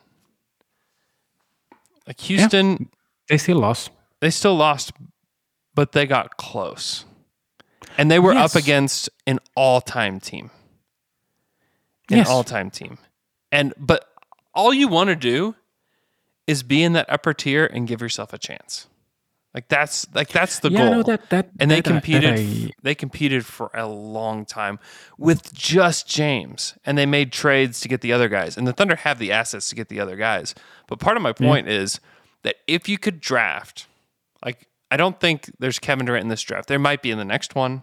[2.06, 2.86] Like Houston, yeah,
[3.28, 3.90] they still lost.
[4.20, 4.92] They still lost,
[5.74, 7.06] but they got close,
[7.96, 8.54] and they were yes.
[8.54, 10.50] up against an all-time team.
[12.10, 12.28] An yes.
[12.28, 12.98] all-time team,
[13.52, 14.06] and but
[14.54, 15.54] all you want to do
[16.46, 18.88] is be in that upper tier and give yourself a chance.
[19.54, 20.90] Like that's like that's the yeah, goal.
[20.90, 22.38] No, that, that, and they that, competed.
[22.38, 24.78] I, they competed for a long time
[25.18, 28.56] with just James, and they made trades to get the other guys.
[28.56, 30.54] And the Thunder have the assets to get the other guys.
[30.88, 31.74] But part of my point yeah.
[31.74, 32.00] is
[32.44, 33.86] that if you could draft,
[34.42, 36.66] like I don't think there's Kevin Durant in this draft.
[36.66, 37.82] There might be in the next one,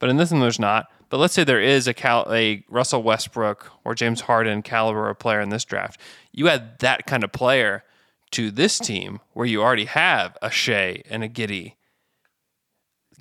[0.00, 0.88] but in this one there's not.
[1.08, 5.18] But let's say there is a Cal, a Russell Westbrook or James Harden caliber of
[5.18, 6.00] player in this draft.
[6.32, 7.84] You add that kind of player
[8.32, 11.74] to this team where you already have a Shai and a Giddey,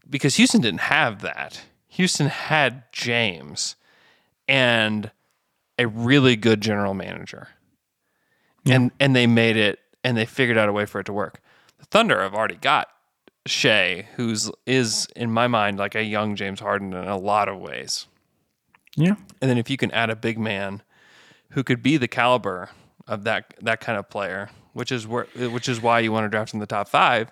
[0.09, 1.61] Because Houston didn't have that.
[1.87, 3.75] Houston had James
[4.47, 5.11] and
[5.79, 7.49] a really good general manager.
[8.63, 8.75] Yeah.
[8.75, 11.41] And and they made it and they figured out a way for it to work.
[11.79, 12.87] The Thunder have already got
[13.49, 17.59] Shai, who's is in my mind like a young James Harden in a lot of
[17.59, 18.07] ways.
[18.95, 19.15] Yeah.
[19.41, 20.81] And then if you can add a big man
[21.51, 22.69] who could be the caliber
[23.07, 26.29] of that that kind of player which is where which is why you want to
[26.29, 27.31] draft in the top five.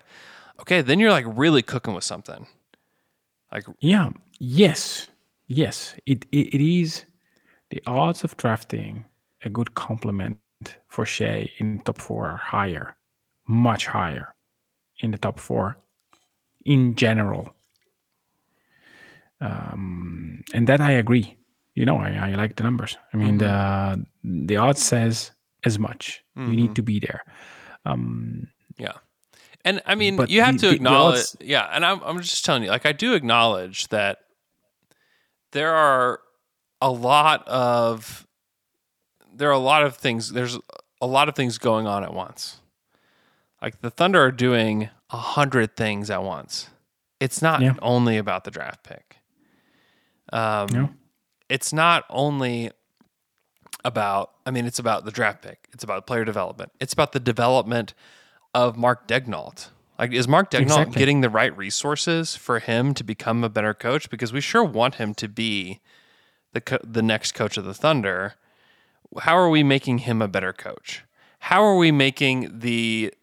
[0.60, 2.46] Okay, then you're like really cooking with something.
[3.52, 4.10] Like yeah,
[4.40, 5.06] yes,
[5.46, 7.04] yes, it it, it is
[7.70, 9.04] the odds of drafting
[9.44, 10.38] a good complement
[10.88, 12.96] for Shai in top four are higher,
[13.46, 14.34] much higher
[14.98, 15.78] in the top four
[16.66, 17.54] in general.
[19.40, 21.36] Um, and that I agree.
[21.74, 22.96] You know, I, I like the numbers.
[23.12, 24.02] I mean, mm-hmm.
[24.24, 25.30] the the odds says
[25.64, 26.24] as much.
[26.36, 26.50] Mm-hmm.
[26.50, 27.22] You need to be there.
[27.84, 28.48] Um,
[28.78, 28.92] yeah.
[29.64, 31.68] And I mean, you have the, to acknowledge, the yeah.
[31.72, 34.18] And I'm, I'm just telling you, like, I do acknowledge that
[35.52, 36.20] there are
[36.80, 38.26] a lot of,
[39.34, 40.58] there are a lot of things, there's
[41.00, 42.60] a lot of things going on at once.
[43.60, 46.68] Like, the Thunder are doing a hundred things at once.
[47.20, 47.74] It's not yeah.
[47.80, 49.18] only about the draft pick.
[50.32, 50.90] Um, no.
[51.48, 52.70] It's not only
[53.84, 57.20] about, I mean, it's about the draft pick, it's about player development, it's about the
[57.20, 57.94] development
[58.52, 59.68] of Mark Daigneault.
[59.98, 60.98] Like, is Mark Daigneault exactly.
[60.98, 64.10] getting the right resources for him to become a better coach?
[64.10, 65.80] Because we sure want him to be
[66.52, 68.34] the co- the next coach of the Thunder.
[69.20, 71.04] How are we making him a better coach?
[71.38, 73.14] How are we making the?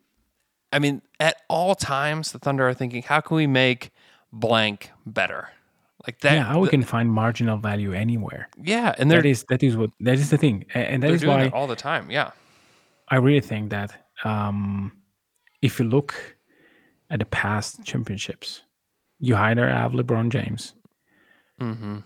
[0.74, 3.92] I mean, at all times, the Thunder are thinking, how can we make
[4.32, 5.50] blank better?
[6.06, 6.34] Like that.
[6.34, 8.50] Yeah, how we can find marginal value anywhere.
[8.62, 11.48] Yeah, and that is that is what that is the thing, and that is why
[11.50, 12.12] all the time.
[12.12, 12.32] Yeah,
[13.08, 13.94] I really think that
[14.26, 14.92] um,
[15.62, 16.36] if you look
[17.10, 18.64] at the past championships,
[19.20, 20.74] you either have LeBron James,
[21.62, 22.00] mm-hmm.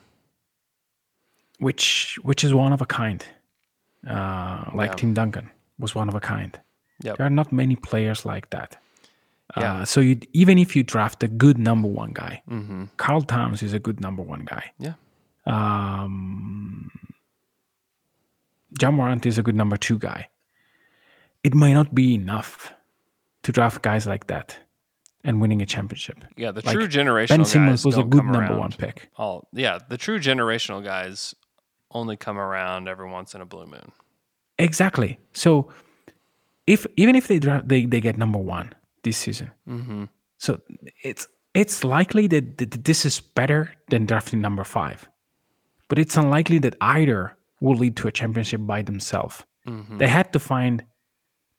[1.58, 3.26] which which is one of a kind,
[4.08, 4.96] uh, like yeah.
[4.96, 5.50] Tim Duncan
[5.80, 6.60] was one of a kind.
[7.04, 7.18] Yep.
[7.18, 8.78] There are not many players like that.
[9.56, 9.82] Yeah.
[9.82, 12.86] Uh, so you even if you draft a good number one guy, mm-hmm.
[12.98, 14.72] Karl Towns is a good number one guy.
[14.78, 14.94] Yeah.
[15.46, 16.92] Um,
[18.82, 20.28] Ja Morant is a good number two guy.
[21.44, 22.74] It might not be enough
[23.44, 24.58] to draft guys like that
[25.24, 26.18] and winning a championship.
[26.36, 27.38] Yeah, the like true generational guys.
[27.38, 28.60] Ben Simmons was a good number around.
[28.60, 29.10] one pick.
[29.16, 31.34] All yeah, the true generational guys
[31.92, 33.92] only come around every once in a blue moon.
[34.60, 35.20] Exactly.
[35.34, 35.70] So
[36.68, 39.52] if even if they draft they, they get number one, this season.
[39.68, 40.06] Mm-hmm.
[40.38, 40.62] So
[41.04, 45.08] it's it's likely that, that this is better than drafting number five,
[45.88, 49.44] but it's unlikely that either will lead to a championship by themselves.
[49.66, 49.98] Mm-hmm.
[49.98, 50.84] They had to find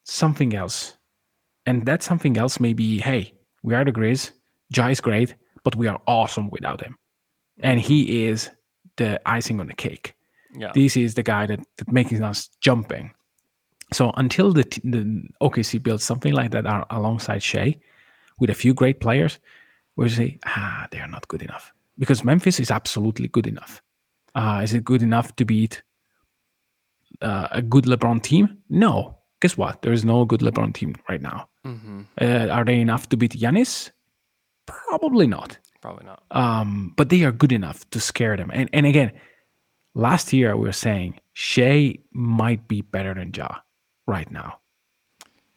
[0.05, 0.97] something else,
[1.67, 4.31] and that something else may be, hey, we are the Grizz.
[4.71, 5.35] Ja is great,
[5.65, 6.97] but we are awesome without him,
[7.61, 8.51] and he is
[8.97, 10.15] the icing on the cake.
[10.55, 10.73] Yeah.
[10.75, 13.13] This is the guy that, that making us jumping.
[13.93, 17.77] So until the, the OKC builds something like that alongside Shai,
[18.39, 19.39] with a few great players,
[19.97, 23.83] we say, ah, they are not good enough because Memphis is absolutely good enough.
[24.35, 25.83] Uh, is it good enough to beat
[27.23, 28.59] uh, a good LeBron team?
[28.69, 29.17] No.
[29.41, 29.83] Guess what?
[29.83, 31.49] There is no good LeBron team right now.
[31.65, 32.03] Mm-hmm.
[32.21, 33.91] Uh, are they enough to beat Giannis?
[34.67, 35.59] Probably not.
[35.81, 36.23] Probably not.
[36.31, 38.51] Um, but they are good enough to scare them.
[38.53, 39.13] And and again,
[39.95, 43.49] last year we were saying Shai might be better than Ja
[44.09, 44.59] right now,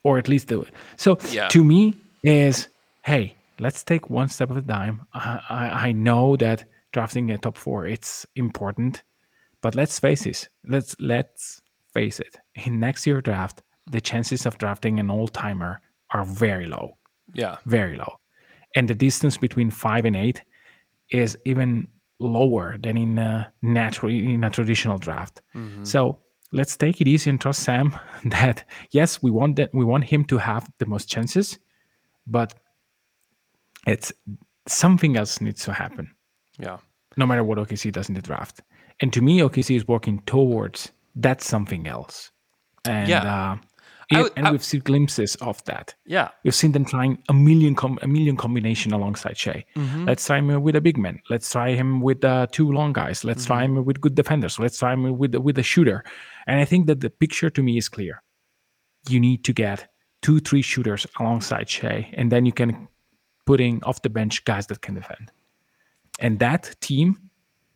[0.04, 0.70] or at least do it.
[0.97, 1.47] So yeah.
[1.47, 2.68] to me is
[3.04, 5.08] hey, let's take one step at a time.
[5.14, 9.02] I, I, I know that drafting a top four it's important,
[9.62, 10.49] but let's face this.
[10.68, 11.62] Let's let's
[11.93, 12.38] face it.
[12.54, 15.82] In next year draft, the chances of drafting an old timer
[16.12, 16.97] are very low.
[17.34, 18.20] Yeah, very low,
[18.76, 20.43] and the distance between five and eight
[21.10, 21.88] is even
[22.20, 25.41] lower than in a natural in a traditional draft.
[25.56, 25.86] Mm-hmm.
[25.86, 26.20] So
[26.52, 30.24] let's take it easy and trust Sam that yes, we want that we want him
[30.26, 31.60] to have the most chances,
[32.28, 32.54] but
[33.88, 34.12] it's
[34.68, 36.12] something else needs to happen.
[36.60, 36.78] Yeah.
[37.18, 38.62] No matter what OKC does in the draft.
[38.99, 42.32] And to me, OKC is working towards that something else.
[42.86, 43.24] And Yeah.
[43.24, 43.56] uh,
[44.14, 45.95] I and, would- and we've seen glimpses of that.
[46.06, 46.30] Yeah.
[46.43, 49.66] We've seen them trying a million com- a million combination alongside Shai.
[49.76, 50.06] Mhm.
[50.08, 51.20] Let's try him with a big man.
[51.30, 53.24] Let's try him with uh, two long guys.
[53.24, 53.78] Let's try Mm-hmm.
[53.78, 54.60] him with good defenders.
[54.60, 56.04] Let's try him with with a shooter.
[56.48, 58.22] And I think that the picture to me is clear.
[59.10, 59.88] You need to get
[60.22, 62.88] two, three shooters alongside Shai, and then you can
[63.46, 65.32] put in off the bench guys that can defend.
[66.20, 67.18] And that team,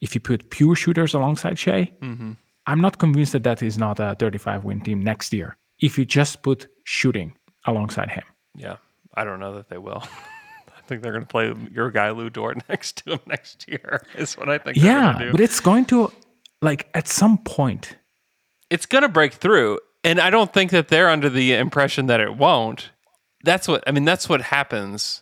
[0.01, 2.37] if you put pure shooters alongside Shai, Mhm.
[2.67, 5.57] I'm not convinced that that is not a 35 win team next year.
[5.79, 7.33] If you just put shooting
[7.65, 8.23] alongside him.
[8.55, 8.77] Yeah.
[9.15, 10.03] I don't know that they will.
[10.77, 14.05] I think they're going to play your guy Lu Dort next to him next year.
[14.15, 14.77] Is what I think.
[14.77, 15.31] Yeah, do.
[15.31, 16.11] but it's going to
[16.61, 17.95] like at some point.
[18.69, 22.19] It's going to break through and i don't think that they're under the impression that
[22.19, 22.89] it won't.
[23.43, 25.21] That's what i mean that's what happens.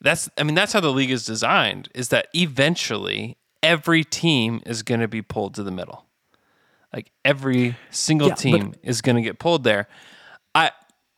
[0.00, 4.82] That's i mean that's how the league is designed is that eventually every team is
[4.82, 6.04] going to be pulled to the middle.
[6.92, 9.88] Like every single Yeah, but- team is going to get pulled there.
[10.54, 10.70] I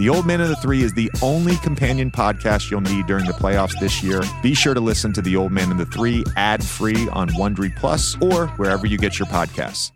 [0.00, 3.34] The Old Man of the Three is the only companion podcast you'll need during the
[3.34, 4.22] playoffs this year.
[4.42, 7.76] Be sure to listen to The Old Man of the Three ad free on Wondery
[7.76, 9.92] Plus or wherever you get your podcasts.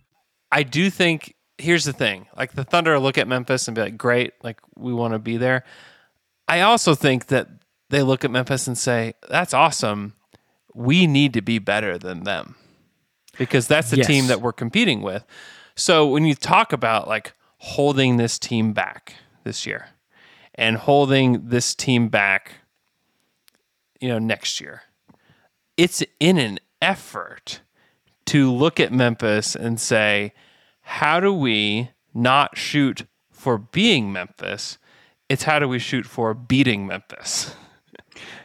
[0.53, 2.27] I do think here's the thing.
[2.37, 5.39] Like the Thunder look at Memphis and be like, "Great, like we want to be
[5.39, 5.65] there."
[6.49, 7.49] I also think that
[7.89, 10.13] they look at Memphis and say, "That's awesome.
[10.75, 12.57] We need to be better than them."
[13.39, 14.07] Because that's the Yes.
[14.07, 15.25] team that we're competing with.
[15.77, 19.87] So when you talk about like holding this team back this year
[20.55, 22.53] and holding this team back
[24.01, 24.83] you know next year,
[25.79, 27.61] it's in an effort
[28.27, 30.35] to look at Memphis and say,
[30.83, 34.77] how do we not shoot for being Memphis?
[35.31, 37.55] It's how do we shoot for beating Memphis?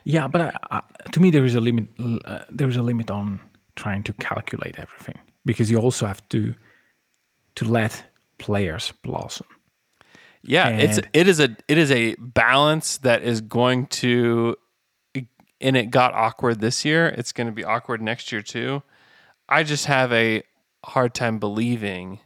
[0.03, 0.82] Yeah, but I, I,
[1.12, 1.89] to me there is a limit.
[1.99, 3.39] Uh, there is a limit on
[3.76, 6.55] trying to calculate everything because you also have to
[7.55, 8.03] to let
[8.39, 9.45] players blossom.
[10.41, 14.55] Yeah, it's And- it is a it is a balance that is going to
[15.61, 17.07] and it got awkward this year.
[17.07, 18.81] It's going to be awkward next year too.
[19.49, 20.43] I just have a
[20.85, 22.19] hard time believing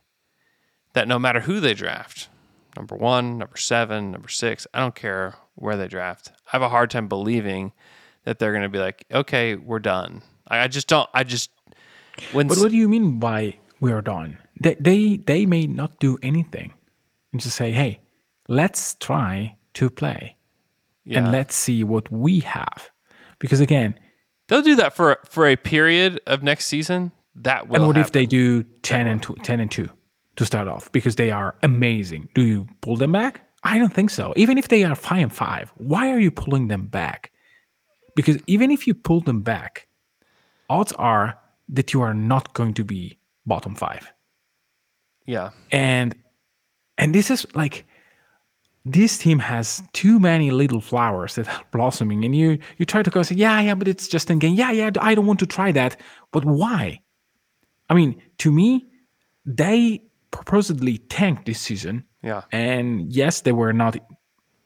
[0.93, 2.29] that no matter who they draft,
[2.77, 6.31] number 1, number 7, number 6, I don't care where they draft.
[6.47, 7.71] I have a hard time believing
[8.25, 11.49] that they're going to be like, "Okay, we're done." I, I just don't I just
[12.31, 14.37] when But what do you mean by we're done?
[14.61, 16.73] They they they may not do anything,
[17.31, 17.99] and just say, "Hey,
[18.47, 20.35] let's try to play,
[21.05, 21.19] Yeah.
[21.19, 22.89] and let's see what we have."
[23.39, 23.97] Because again,
[24.47, 27.11] they'll do that for for a period of next season.
[27.35, 29.89] That will and what if they do ten and two, 10 and two
[30.35, 32.29] to start off because they are amazing?
[32.35, 33.41] Do you pull them back?
[33.63, 34.33] I don't think so.
[34.35, 37.31] Even if they are five and five, why are you pulling them back?
[38.15, 39.87] Because even if you pull them back,
[40.69, 41.39] odds are
[41.69, 44.11] that you are not going to be bottom five.
[45.25, 45.51] Yeah.
[45.71, 46.15] And
[46.97, 47.85] and this is like
[48.85, 53.09] this team has too many little flowers that are blossoming, and you you try to
[53.09, 54.55] go say, yeah, yeah, but it's just in game.
[54.55, 55.99] Yeah, yeah, I don't want to try that.
[56.31, 56.99] But why?
[57.89, 58.85] I mean, to me,
[59.45, 62.03] they purposely tanked this season.
[62.21, 62.43] Yeah.
[62.51, 63.97] And yes, they were not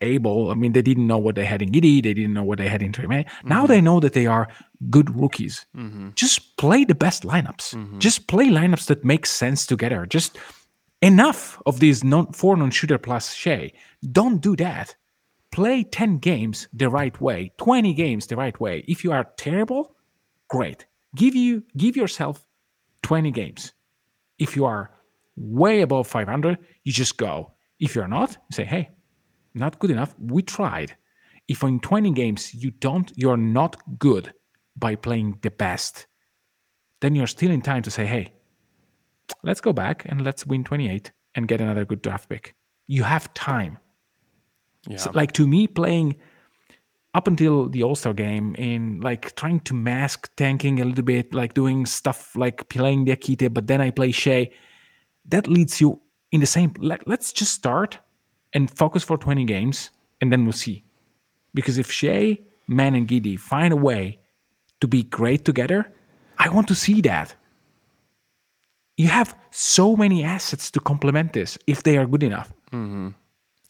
[0.02, 0.52] able.
[0.52, 2.04] I mean, they didn't know what they had in Giddey.
[2.04, 3.24] They didn't know what they had in Tre Mann.
[3.24, 3.50] Mm-hmm.
[3.50, 4.48] Now they know that they are
[4.90, 5.66] good rookies.
[5.76, 6.10] Mm-hmm.
[6.16, 7.76] Just play the best lineups.
[7.76, 8.00] Mm-hmm.
[8.00, 10.06] Just play lineups that make sense together.
[10.06, 10.38] Just
[11.02, 13.72] enough of these non, four non-shooter plus Shai.
[14.12, 14.96] Don't do that.
[15.52, 18.84] Play 10 games the right way, 20 games the right way.
[18.88, 19.96] If you are terrible,
[20.50, 20.86] great.
[21.16, 22.46] Give you give yourself
[23.04, 23.74] 20 games.
[24.40, 24.92] If you are
[25.36, 27.54] way above 500, you just go.
[27.80, 28.90] If you're not, you say, hey,
[29.54, 30.14] not good enough.
[30.20, 30.96] We tried.
[31.48, 34.34] If in 20 games you don't, you're not good
[34.76, 36.08] by playing the best,
[37.02, 38.34] then you're still in time to say, hey,
[39.44, 42.56] let's go back and let's win 28 and get another good draft pick.
[42.88, 43.78] You have time.
[44.88, 44.98] Yeah.
[44.98, 46.16] So, like to me, playing
[47.14, 51.34] up until the All Star game in like trying to mask tanking a little bit,
[51.34, 54.52] like doing stuff like playing the Akite, but then I play Shai.
[55.26, 56.00] That leads you
[56.32, 56.74] in the same.
[56.80, 58.00] Let, let's just start
[58.54, 59.90] and focus for 20 games,
[60.22, 60.86] and then we'll see.
[61.54, 64.20] Because if Shai, Mann, and Giddey find a way
[64.80, 65.92] to be great together,
[66.38, 67.36] I want to see that.
[68.98, 72.52] You have so many assets to complement this if they are good enough.
[72.72, 73.10] Mm-hmm.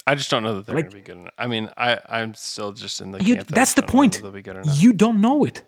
[0.08, 1.34] I just don't know that they're Like- going to be good enough.
[1.38, 4.14] I mean, I, I'm still just in the You, that that's the point.
[4.14, 4.82] that they'll be good enough.
[4.82, 5.64] You don't know it.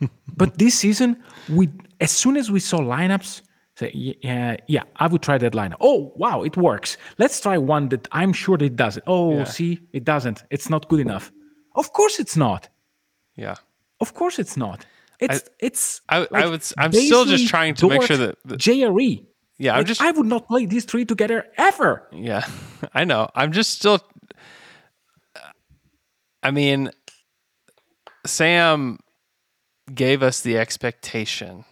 [0.36, 1.68] but this season, we
[2.00, 3.42] as soon as we saw lineups,
[3.76, 5.76] say, yeah, yeah, I would try that lineup.
[5.80, 6.96] Oh, wow, it works.
[7.18, 9.04] Let's try one that I'm sure that it does it.
[9.06, 9.44] Oh, Yeah.
[9.44, 10.44] see, it doesn't.
[10.50, 11.32] It's not good enough.
[11.74, 12.68] Of course, it's not.
[13.36, 13.56] Yeah.
[14.00, 14.86] Of course, it's not.
[15.30, 16.00] It's it's.
[16.08, 16.62] I, like I would.
[16.78, 18.38] I'm still just trying to make sure that.
[18.44, 19.24] that JRE.
[19.58, 22.08] Yeah, I'm just- I would not play these three together ever.
[22.12, 22.44] Yeah,
[22.94, 23.28] I know.
[23.34, 24.00] I'm just still.
[26.42, 26.90] I mean,
[28.26, 28.98] Sam
[29.92, 31.64] gave us the expectation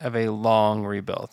[0.00, 1.30] of a long rebuild.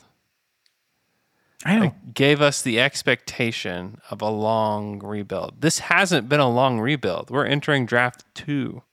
[1.65, 1.81] I know.
[1.81, 5.61] Like, gave us the expectation of a long rebuild.
[5.61, 7.29] This hasn't been a long rebuild.
[7.29, 8.83] We're entering draft two.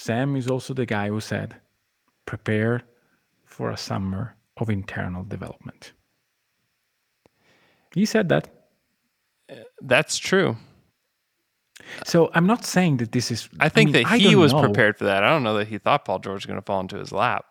[0.00, 1.56] Sam is also the guy who said,
[2.24, 2.80] prepare
[3.44, 5.92] for a summer of internal development.
[7.94, 8.48] He said that.
[9.82, 10.56] That's true.
[12.06, 13.50] So I'm not saying that this is.
[13.58, 14.62] I think mean, that I he was know.
[14.62, 15.22] prepared for that.
[15.22, 17.44] I don't know that he thought Paul George was going to fall into his lap.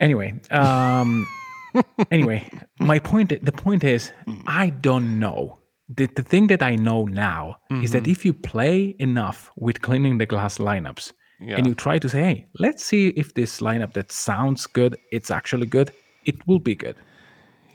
[0.00, 1.24] Anyway, um,
[2.10, 3.44] anyway, my point.
[3.44, 4.10] The point is,
[4.46, 5.58] I don't know.
[5.88, 8.10] The, the thing that I know now is that Mhm.
[8.12, 11.56] if you play enough with cleaning the glass lineups, Yeah.
[11.56, 15.30] and you try to say, "Hey, let's see if this lineup that sounds good, it's
[15.30, 15.90] actually good,"
[16.24, 16.96] it will be good.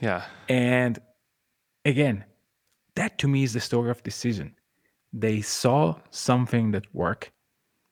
[0.02, 0.24] Yeah.
[0.48, 0.98] And
[1.86, 2.24] again,
[2.96, 4.56] that to me is the story of this season.
[5.14, 7.32] They saw something that worked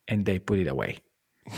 [0.07, 0.99] and they put it away.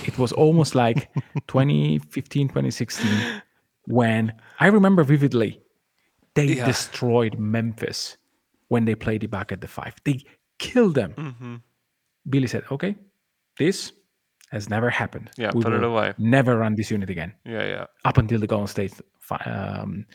[0.05, 1.09] It was almost like
[1.47, 3.41] 2015, 2016,
[3.85, 5.61] when I remember vividly,
[6.35, 6.65] they Yeah.
[6.65, 8.17] destroyed Memphis
[8.69, 9.93] when they played it back at the five.
[10.05, 10.23] They
[10.57, 11.13] killed them.
[11.17, 11.55] Mm-hmm.
[12.29, 12.95] Billy said, okay,
[13.57, 13.91] this
[14.51, 15.29] has never happened.
[15.37, 16.13] Yeah, We put it away.
[16.17, 17.33] Never run this unit again.
[17.45, 17.85] Yeah, yeah.
[18.05, 18.93] Up until the Golden State
[19.45, 20.05] um,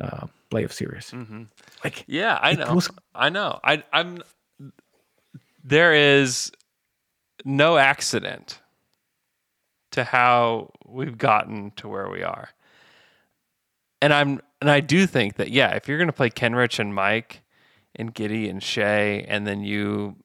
[0.00, 1.10] uh, playoff series.
[1.10, 1.42] Mm-hmm.
[1.84, 2.74] Like, yeah, I know.
[2.74, 3.58] was- I know.
[3.64, 4.22] I, I'm.
[5.64, 6.52] There is
[7.44, 8.60] no accident
[9.92, 12.50] to how we've gotten to where we are,
[14.00, 16.94] and I'm and I do think that yeah, if you're going to play Kenrich and
[16.94, 17.42] Mike
[17.96, 20.16] and Giddey and Shai, and then you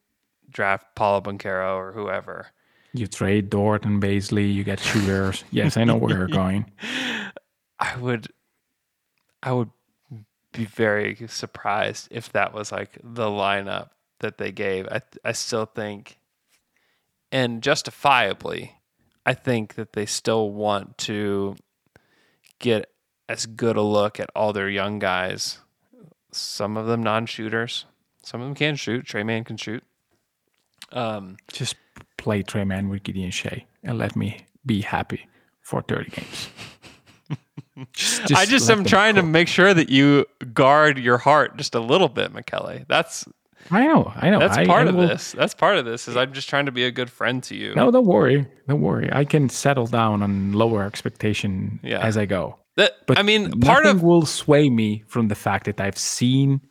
[0.50, 2.48] draft Paolo Banchero or whoever,
[2.94, 5.44] You trade Dort and Bazley, you get shooters.
[5.52, 6.72] yes, I know where you're going.
[7.80, 8.28] I would
[9.42, 9.72] I would
[10.54, 13.90] be very surprised if that was like the lineup
[14.20, 14.88] that they gave.
[14.88, 16.20] I I still think
[17.32, 18.76] and justifiably
[19.26, 21.56] I think that they still want to
[22.60, 22.92] get
[23.30, 25.60] as good a look at all their young guys.
[26.32, 27.86] Some of them non-shooters.
[28.24, 29.06] Some of them can shoot.
[29.06, 29.84] Tre Mann can shoot.
[30.92, 31.76] Um Just
[32.18, 35.28] play Tre Mann with Gideon Shai and let me be happy
[35.62, 36.50] for 30 games.
[37.94, 41.74] Just- I just just am trying to make sure that you guard your heart just
[41.74, 42.80] a little bit, Michele.
[42.88, 43.26] That's
[43.72, 44.40] I know, I know.
[44.40, 45.32] That's I- part I of will- this.
[45.32, 46.08] That's part of this.
[46.08, 47.74] Is I'm just trying to be a good friend to you.
[47.74, 48.46] No, don't worry.
[48.68, 49.10] Don't worry.
[49.12, 52.00] I can settle down on lower expectation Yeah.
[52.06, 52.58] as I go.
[52.82, 55.98] That- but I mean, part nothing of- will sway me from the fact that I've
[55.98, 56.62] seen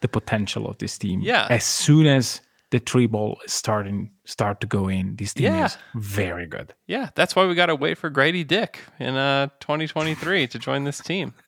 [0.00, 1.20] the potential of this team.
[1.20, 1.46] Yeah.
[1.50, 2.40] As soon as
[2.70, 5.66] the three ball is starting start to go in, this team Yeah.
[5.66, 6.74] is very good.
[6.86, 10.84] Yeah, that's why we got to wait for Grady Dick in uh 2023 to join
[10.84, 11.34] this team.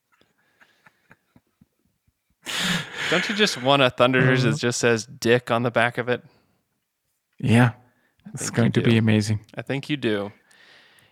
[3.11, 6.09] Don't you just want a Thunder jersey that just says Dick on the back of
[6.09, 6.23] it?
[7.39, 7.73] Yeah,
[8.35, 9.41] it's going to be amazing.
[9.55, 10.33] I think you do.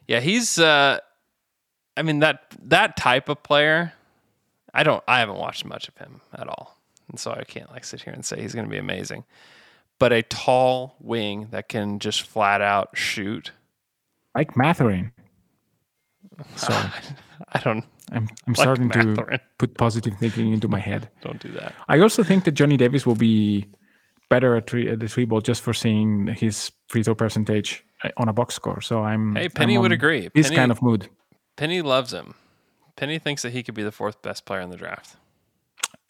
[0.07, 0.99] Yeah, he's uh
[1.97, 3.93] I mean that that type of player,
[4.73, 6.79] I don't I haven't watched much of him at all.
[7.09, 9.25] And so I can't like sit here and say he's going to be amazing.
[9.99, 13.53] But a tall wing that can just flat out shoot.
[14.35, 15.13] Like Mathurin.
[16.57, 16.73] So
[17.53, 21.09] I don't I'm I'm like starting to put positive thinking into my head.
[21.23, 21.75] Don't do that.
[21.89, 23.67] I also think that Johnny Davis will be
[24.29, 28.11] better at, three, at the three ball just for seeing his free throw percentage uh,
[28.17, 28.81] on a box score.
[28.81, 30.29] So I'm Hey, Penny I'm would agree.
[30.35, 31.09] This Penny- kind of mood.
[31.57, 32.35] Penny loves him.
[32.97, 35.17] Penny thinks that he could be the fourth best player in the draft.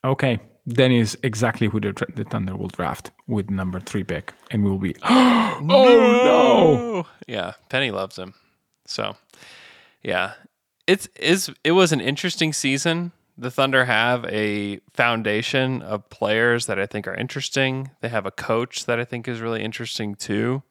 [0.05, 4.65] Okay, then is exactly who the, the Thunder will draft with number three pick, and
[4.65, 7.07] we'll be oh no!
[7.27, 8.35] Yeah, Penny loves him.
[8.87, 9.17] So,
[10.03, 10.35] yeah,
[10.87, 13.13] it's is it was an interesting season.
[13.37, 17.91] The Thunder have a foundation of players that I think are interesting.
[18.01, 20.63] They have a coach that I think is really interesting too.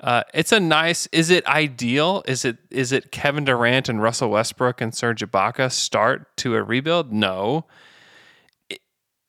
[0.00, 1.08] Uh, it's a nice.
[1.10, 2.22] Is it ideal?
[2.26, 6.62] Is it is it Kevin Durant and Russell Westbrook and Serge Ibaka start to a
[6.62, 7.12] rebuild?
[7.12, 7.66] No.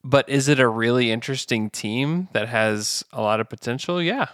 [0.03, 4.01] But is it a really interesting team that has a lot of potential?
[4.01, 4.27] Yeah.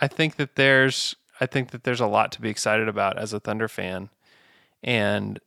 [0.00, 3.32] I think that there's I think that there's a lot to be excited about as
[3.32, 4.10] a Thunder fan,
[4.82, 5.38] and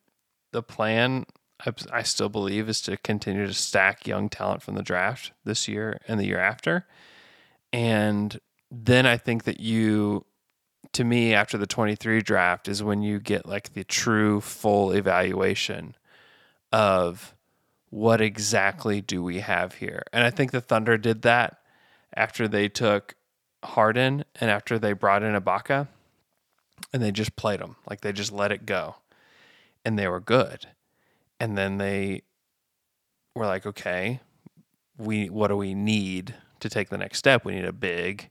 [0.51, 1.25] the plan
[1.65, 5.67] I, I still believe is to continue to stack young talent from the draft this
[5.67, 6.88] year and the year after,
[7.71, 8.39] and
[8.72, 10.26] then I think that you,
[10.93, 15.95] to me, after the 23 draft is when you get like the true full evaluation
[16.72, 17.35] of
[17.89, 21.57] what exactly do we have here, and I think the Thunder did that
[22.15, 23.15] after they took
[23.64, 25.88] Harden and after they brought in Ibaka
[26.93, 28.95] and they just played them like they just let it go.
[29.84, 30.68] And they were good.
[31.39, 32.23] And then they
[33.35, 34.19] were like okay
[34.98, 37.43] we what do we need to take the next step?
[37.45, 38.30] We need a big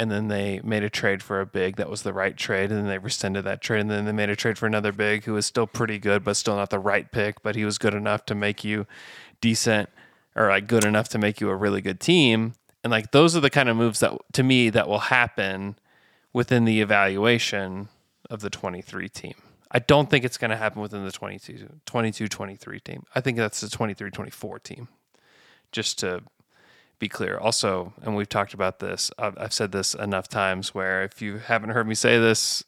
[0.00, 2.80] and then they made a trade for a big that was the right trade and
[2.80, 5.34] then they rescinded that trade and then they made a trade for another big who
[5.34, 8.24] was still pretty good but still not the right pick but he was good enough
[8.24, 8.86] to make you
[9.40, 9.88] decent
[10.34, 13.40] or like good enough to make you a really good team and like those are
[13.40, 15.76] the kind of moves that to me that will happen
[16.32, 17.88] within the evaluation
[18.28, 19.34] of the 23 team.
[19.70, 23.04] I don't think it's going to happen within the 22 22 23 team.
[23.14, 24.88] I think that's the 23 24 team.
[25.72, 26.22] Just to
[27.00, 27.36] be clear.
[27.38, 29.10] Also, and we've talked about this.
[29.18, 32.62] I've, I've said this enough times where if you haven't heard me say this,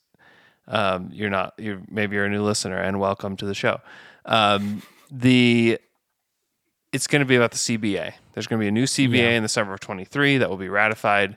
[0.67, 1.55] um, you're not.
[1.59, 3.81] You're maybe you're a new listener, and welcome to the show.
[4.25, 5.79] Um, the
[6.93, 8.13] it's going to be about the CBA.
[8.35, 9.31] There's going to be a new CBA Yeah.
[9.31, 11.37] in the summer of 23 that will be ratified.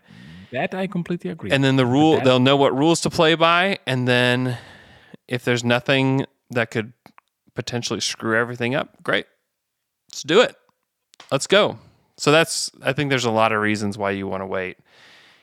[0.51, 1.51] That I completely agree.
[1.51, 3.79] And then the rule, they'll know what rules to play by.
[3.87, 4.57] And then
[5.29, 6.91] if there's nothing that could
[7.55, 9.25] potentially screw everything up, great.
[10.11, 10.55] Let's do it.
[11.31, 11.79] Let's go.
[12.17, 14.77] So that's, I think there's a lot of reasons why you want to wait.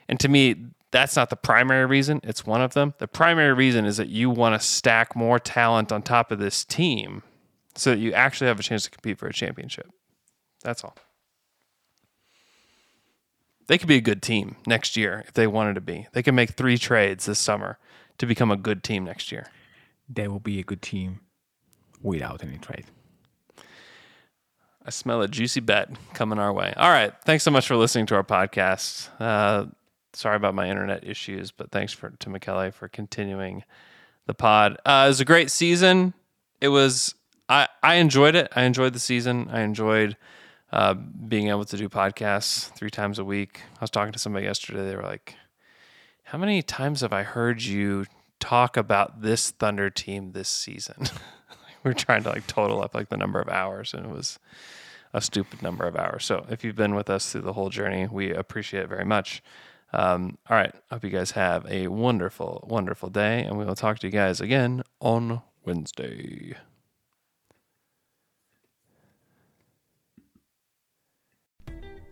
[0.09, 2.21] And to me, that's not the primary reason.
[2.23, 2.95] It's one of them.
[2.99, 6.65] The primary reason is that you want to stack more talent on top of this
[6.65, 7.23] team
[7.75, 9.91] so that you actually have a chance to compete for a championship.
[10.63, 10.97] That's all.
[13.69, 16.07] They could be a good team next year if they wanted to be.
[16.13, 17.79] They can make three trades this summer
[18.19, 19.47] to become a good team next year.
[20.09, 21.21] they will be a good team
[22.03, 22.85] without any trade.
[24.85, 26.75] I smell a juicy bet coming our way.
[26.77, 27.13] All right.
[27.25, 29.09] Thanks so much for listening to our podcast.
[29.21, 29.67] Uh,
[30.13, 33.65] sorry about my internet issues, but thanks for to Michele for continuing
[34.27, 34.79] the pod.
[34.85, 36.15] Uh, it was a great season.
[36.61, 37.15] It was
[37.49, 38.51] I I enjoyed it.
[38.57, 39.49] I enjoyed the season.
[39.53, 40.17] I enjoyed
[40.73, 43.61] uh, being able to do podcasts three times a week.
[43.77, 44.89] I was talking to somebody yesterday.
[44.89, 45.37] They were like,
[46.25, 48.07] "How many times have I heard you
[48.41, 51.07] talk about this Thunder team this season?"
[51.83, 54.39] we were trying to like total up like the number of hours, and it was
[55.13, 56.25] a stupid number of hours.
[56.25, 59.43] So if you've been with us through the whole journey, we appreciate it very much.
[59.93, 60.75] Um, all right.
[60.91, 64.41] Hope you guys have a wonderful, wonderful day, and we will talk to you guys
[64.41, 66.55] again on Wednesday.